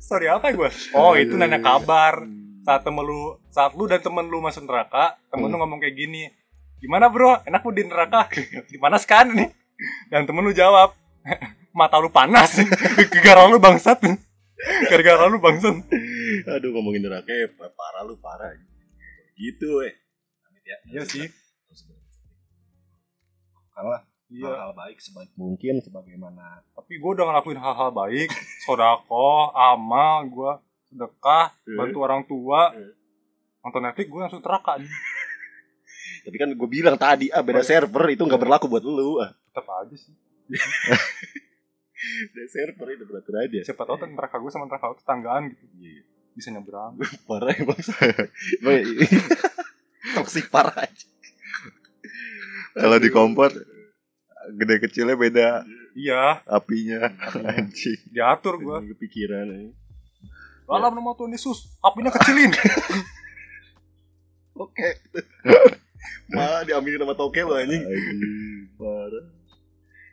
Sorry 0.00 0.26
apa 0.26 0.50
gue? 0.50 0.70
Oh 0.90 1.14
itu 1.14 1.38
nanya 1.38 1.62
kabar 1.62 2.26
Saat 2.68 2.84
temen 2.84 3.00
lu 3.00 3.40
Saat 3.48 3.72
lu 3.72 3.88
dan 3.88 4.04
temen 4.04 4.28
lu 4.28 4.44
masuk 4.44 4.68
neraka 4.68 5.16
Temen 5.32 5.48
Hmm. 5.48 5.56
lu 5.56 5.64
ngomong 5.64 5.80
kayak 5.80 5.96
gini 5.96 6.28
Gimana 6.84 7.08
bro? 7.08 7.40
Enak 7.48 7.64
lu 7.64 7.72
di 7.72 7.88
neraka? 7.88 8.28
Panas 8.84 9.08
kan 9.08 9.32
nih? 9.32 9.48
Dan 10.12 10.28
temen 10.28 10.44
lu 10.44 10.52
jawab 10.52 10.92
Mata 11.78 11.96
lu 11.96 12.12
panas 12.12 12.60
Gara 13.24 13.48
lu 13.48 13.56
bangsat 13.56 14.04
Gara-gara 14.92 15.24
lu 15.32 15.40
bangsat 15.40 15.80
Aduh 16.44 16.76
ngomongin 16.76 17.08
neraka 17.08 17.32
ya, 17.32 17.48
parah 17.56 18.04
lu 18.04 18.20
parah. 18.20 18.52
Gitu 19.32 19.80
eh. 19.80 19.96
Ya. 20.66 20.76
Iya 20.92 21.02
sih. 21.08 21.24
Kalah. 23.72 24.04
Iya 24.28 24.44
Hal-hal 24.44 24.72
baik 24.76 25.00
sebaik 25.00 25.32
mungkin 25.40 25.80
sebagaimana 25.80 26.60
Tapi 26.76 27.00
gue 27.00 27.10
udah 27.16 27.24
ngelakuin 27.32 27.56
hal-hal 27.56 27.96
baik 27.96 28.28
Sodako, 28.68 29.56
amal, 29.56 30.28
gue 30.28 30.52
sedekah, 30.88 31.52
Eh. 31.64 31.76
bantu 31.76 31.98
orang 32.00 32.22
tua. 32.24 32.72
Eh. 32.72 32.92
Nonton 33.58 33.82
Netflix 33.82 34.06
gue 34.06 34.20
langsung 34.20 34.40
neraka 34.40 34.78
nih 34.78 34.88
Tapi 36.24 36.36
kan 36.36 36.48
gue 36.50 36.68
bilang 36.68 36.96
tadi 36.96 37.28
ah 37.28 37.42
beda 37.42 37.60
server 37.60 38.04
itu 38.08 38.22
nggak 38.22 38.38
berlaku 38.38 38.66
buat 38.66 38.80
lu 38.80 39.18
ah. 39.18 39.32
Tetep 39.50 39.66
aja 39.66 39.94
sih. 39.94 40.14
Beda 42.30 42.46
server 42.46 42.88
itu 42.92 43.04
beratur 43.04 43.34
aja. 43.36 43.60
Siapa 43.64 43.82
tau 43.82 43.98
kan 43.98 44.08
neraka 44.08 44.38
gue 44.38 44.48
sama 44.48 44.64
neraka 44.64 44.88
lu 44.88 44.96
tetanggaan 44.96 45.42
gitu. 45.50 45.64
Bisa 46.32 46.48
nyebrang. 46.48 46.94
Parah 47.28 47.50
ya, 47.50 47.66
Toksik 50.14 50.48
parah 50.48 50.72
aja. 50.78 51.06
kalau 52.72 52.96
di 52.96 53.10
kompor 53.10 53.50
gede 54.54 54.76
kecilnya 54.80 55.18
beda 55.18 55.66
Iya. 55.92 56.46
apinya. 56.46 57.10
Anjing. 57.34 57.98
Diatur 58.08 58.56
gue 58.56 58.94
kepikiran 58.94 59.46
eh. 59.50 59.74
Dalam 60.68 60.92
nama 60.92 61.16
Tuhan 61.16 61.32
Yesus 61.32 61.80
Apinya 61.80 62.12
kecilin 62.12 62.52
Oke. 64.58 64.88
Malah 66.34 66.66
diambil 66.66 66.98
nama 66.98 67.14
toke 67.14 67.38
lo 67.46 67.54
anjing. 67.54 67.78
Parah. 68.74 69.24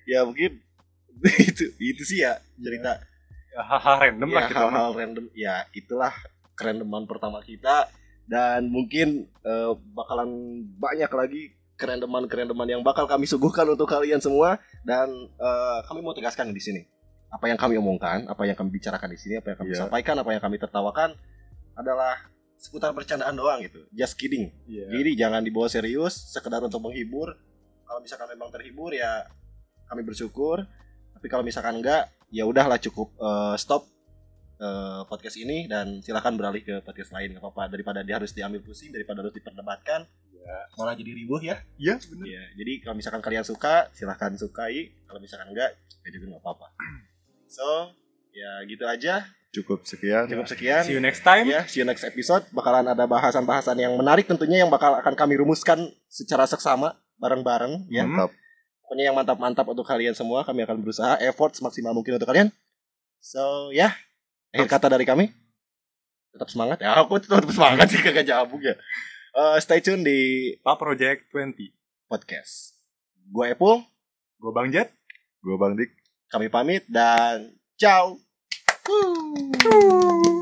Ya 0.06 0.22
mungkin 0.22 0.62
itu 1.50 1.66
itu 1.82 2.04
sih 2.06 2.22
ya 2.22 2.38
cerita 2.62 3.02
ya, 3.50 3.62
Hal-hal 3.66 3.96
random 4.06 4.30
lah 4.30 4.44
ya, 4.46 4.50
kita 4.52 4.60
mah. 4.62 4.70
hal-hal 4.70 4.94
random 4.94 5.26
ya 5.34 5.56
itulah 5.74 6.14
kerandoman 6.54 7.10
pertama 7.10 7.42
kita 7.42 7.90
dan 8.30 8.70
mungkin 8.70 9.26
eh, 9.42 9.72
bakalan 9.98 10.62
banyak 10.78 11.10
lagi 11.10 11.42
kerandoman 11.76 12.70
yang 12.70 12.86
bakal 12.86 13.10
kami 13.10 13.26
suguhkan 13.28 13.66
untuk 13.66 13.90
kalian 13.90 14.22
semua 14.22 14.62
dan 14.86 15.10
eh, 15.42 15.80
kami 15.90 16.06
mau 16.06 16.14
tegaskan 16.14 16.54
di 16.54 16.62
sini 16.62 16.82
apa 17.36 17.52
yang 17.52 17.60
kami 17.60 17.76
omongkan 17.76 18.32
apa 18.32 18.48
yang 18.48 18.56
kami 18.56 18.72
bicarakan 18.80 19.12
di 19.12 19.20
sini 19.20 19.34
apa 19.44 19.52
yang 19.52 19.60
kami 19.60 19.72
Iya. 19.76 19.80
sampaikan 19.84 20.16
apa 20.16 20.30
yang 20.32 20.40
kami 20.40 20.56
tertawakan 20.56 21.20
adalah 21.76 22.16
seputar 22.56 22.96
bercandaan 22.96 23.36
doang 23.36 23.60
gitu. 23.60 23.84
Just 23.92 24.16
kidding. 24.16 24.56
Iya. 24.64 24.88
jadi 24.96 25.28
jangan 25.28 25.44
dibawa 25.44 25.68
serius 25.68 26.16
sekedar 26.32 26.64
untuk 26.64 26.80
menghibur. 26.80 27.36
Kalau 27.86 28.00
misalkan 28.00 28.32
memang 28.32 28.50
terhibur 28.56 28.96
ya 28.96 29.28
kami 29.92 30.02
bersyukur. 30.08 30.64
Tapi 31.12 31.28
kalau 31.28 31.44
misalkan 31.44 31.84
enggak 31.84 32.08
ya 32.32 32.48
udahlah 32.48 32.80
cukup 32.80 33.12
eh, 33.20 33.56
stop 33.60 33.84
eh, 34.58 35.02
podcast 35.12 35.36
ini 35.36 35.68
dan 35.68 36.00
silakan 36.00 36.40
beralih 36.40 36.64
ke 36.64 36.80
podcast 36.88 37.12
lain. 37.12 37.36
Nggak 37.36 37.44
apa-apa. 37.44 37.76
Daripada 37.76 38.00
dia 38.02 38.16
harus 38.18 38.32
diambil 38.32 38.64
pusing 38.64 38.96
daripada 38.96 39.20
harus 39.20 39.36
diperdebatkan 39.36 40.08
malah 40.78 40.94
jadi 40.94 41.10
ribuh 41.18 41.42
ya. 41.42 41.58
Iya 41.76 41.98
bener. 41.98 42.26
Ya 42.30 42.44
jadi 42.56 42.74
kalau 42.86 42.96
misalkan 42.96 43.20
kalian 43.20 43.44
suka 43.44 43.90
silahkan 43.92 44.32
sukai. 44.40 44.94
Kalau 45.10 45.20
misalkan 45.20 45.52
enggak 45.52 45.74
ya 46.06 46.10
juga 46.14 46.38
nggak 46.38 46.44
apa-apa 46.46 46.68
so 47.50 47.94
ya 48.34 48.62
gitu 48.68 48.84
aja. 48.86 49.26
Cukup 49.56 49.88
sekian. 49.88 50.28
Cukup 50.28 50.48
sekian. 50.52 50.84
See 50.84 50.92
you 50.92 51.00
next 51.00 51.24
time. 51.24 51.48
Ya 51.48 51.64
see 51.64 51.80
you 51.80 51.88
next 51.88 52.04
episode. 52.04 52.44
Bakalan 52.52 52.92
ada 52.92 53.08
bahasan-bahasan 53.08 53.80
yang 53.80 53.96
menarik 53.96 54.28
tentunya 54.28 54.68
yang 54.68 54.72
bakal 54.72 54.92
akan 55.00 55.16
kami 55.16 55.40
rumuskan 55.40 55.88
secara 56.12 56.44
seksama 56.44 57.00
bareng-bareng 57.18 57.88
ya. 57.88 58.04
Mantap. 58.04 58.36
Pokoknya 58.84 59.04
yang 59.10 59.16
mantap-mantap 59.16 59.66
untuk 59.66 59.88
kalian 59.88 60.14
semua 60.14 60.44
kami 60.44 60.68
akan 60.68 60.84
berusaha 60.84 61.16
effort 61.24 61.56
semaksimal 61.56 61.96
mungkin 61.96 62.20
untuk 62.20 62.28
kalian. 62.28 62.52
So 63.24 63.72
ya. 63.72 63.96
Akhir 64.52 64.68
kata 64.68 64.92
dari 64.92 65.08
kami. 65.08 65.32
Tetap 66.36 66.52
semangat. 66.52 66.84
Ya 66.84 67.00
aku 67.00 67.16
tetap 67.24 67.48
semangat 67.48 67.88
sih 67.88 68.04
kagak 68.04 68.28
jabuk 68.28 68.60
ya. 68.60 68.76
Eh, 69.36 69.58
stay 69.64 69.80
tune 69.80 70.04
di 70.04 70.52
Pak 70.60 70.80
Project 70.80 71.32
20 71.32 71.72
podcast. 72.12 72.76
Gue 73.32 73.56
Epul. 73.56 73.84
Gue 74.40 74.52
Bang 74.52 74.68
Jet 74.72 74.96
gua 75.46 75.62
bang 75.62 75.78
dik 75.78 75.94
kami 76.30 76.48
pamit 76.50 76.84
dan 76.90 77.54
ciao. 77.78 78.18
Pas 78.86 80.35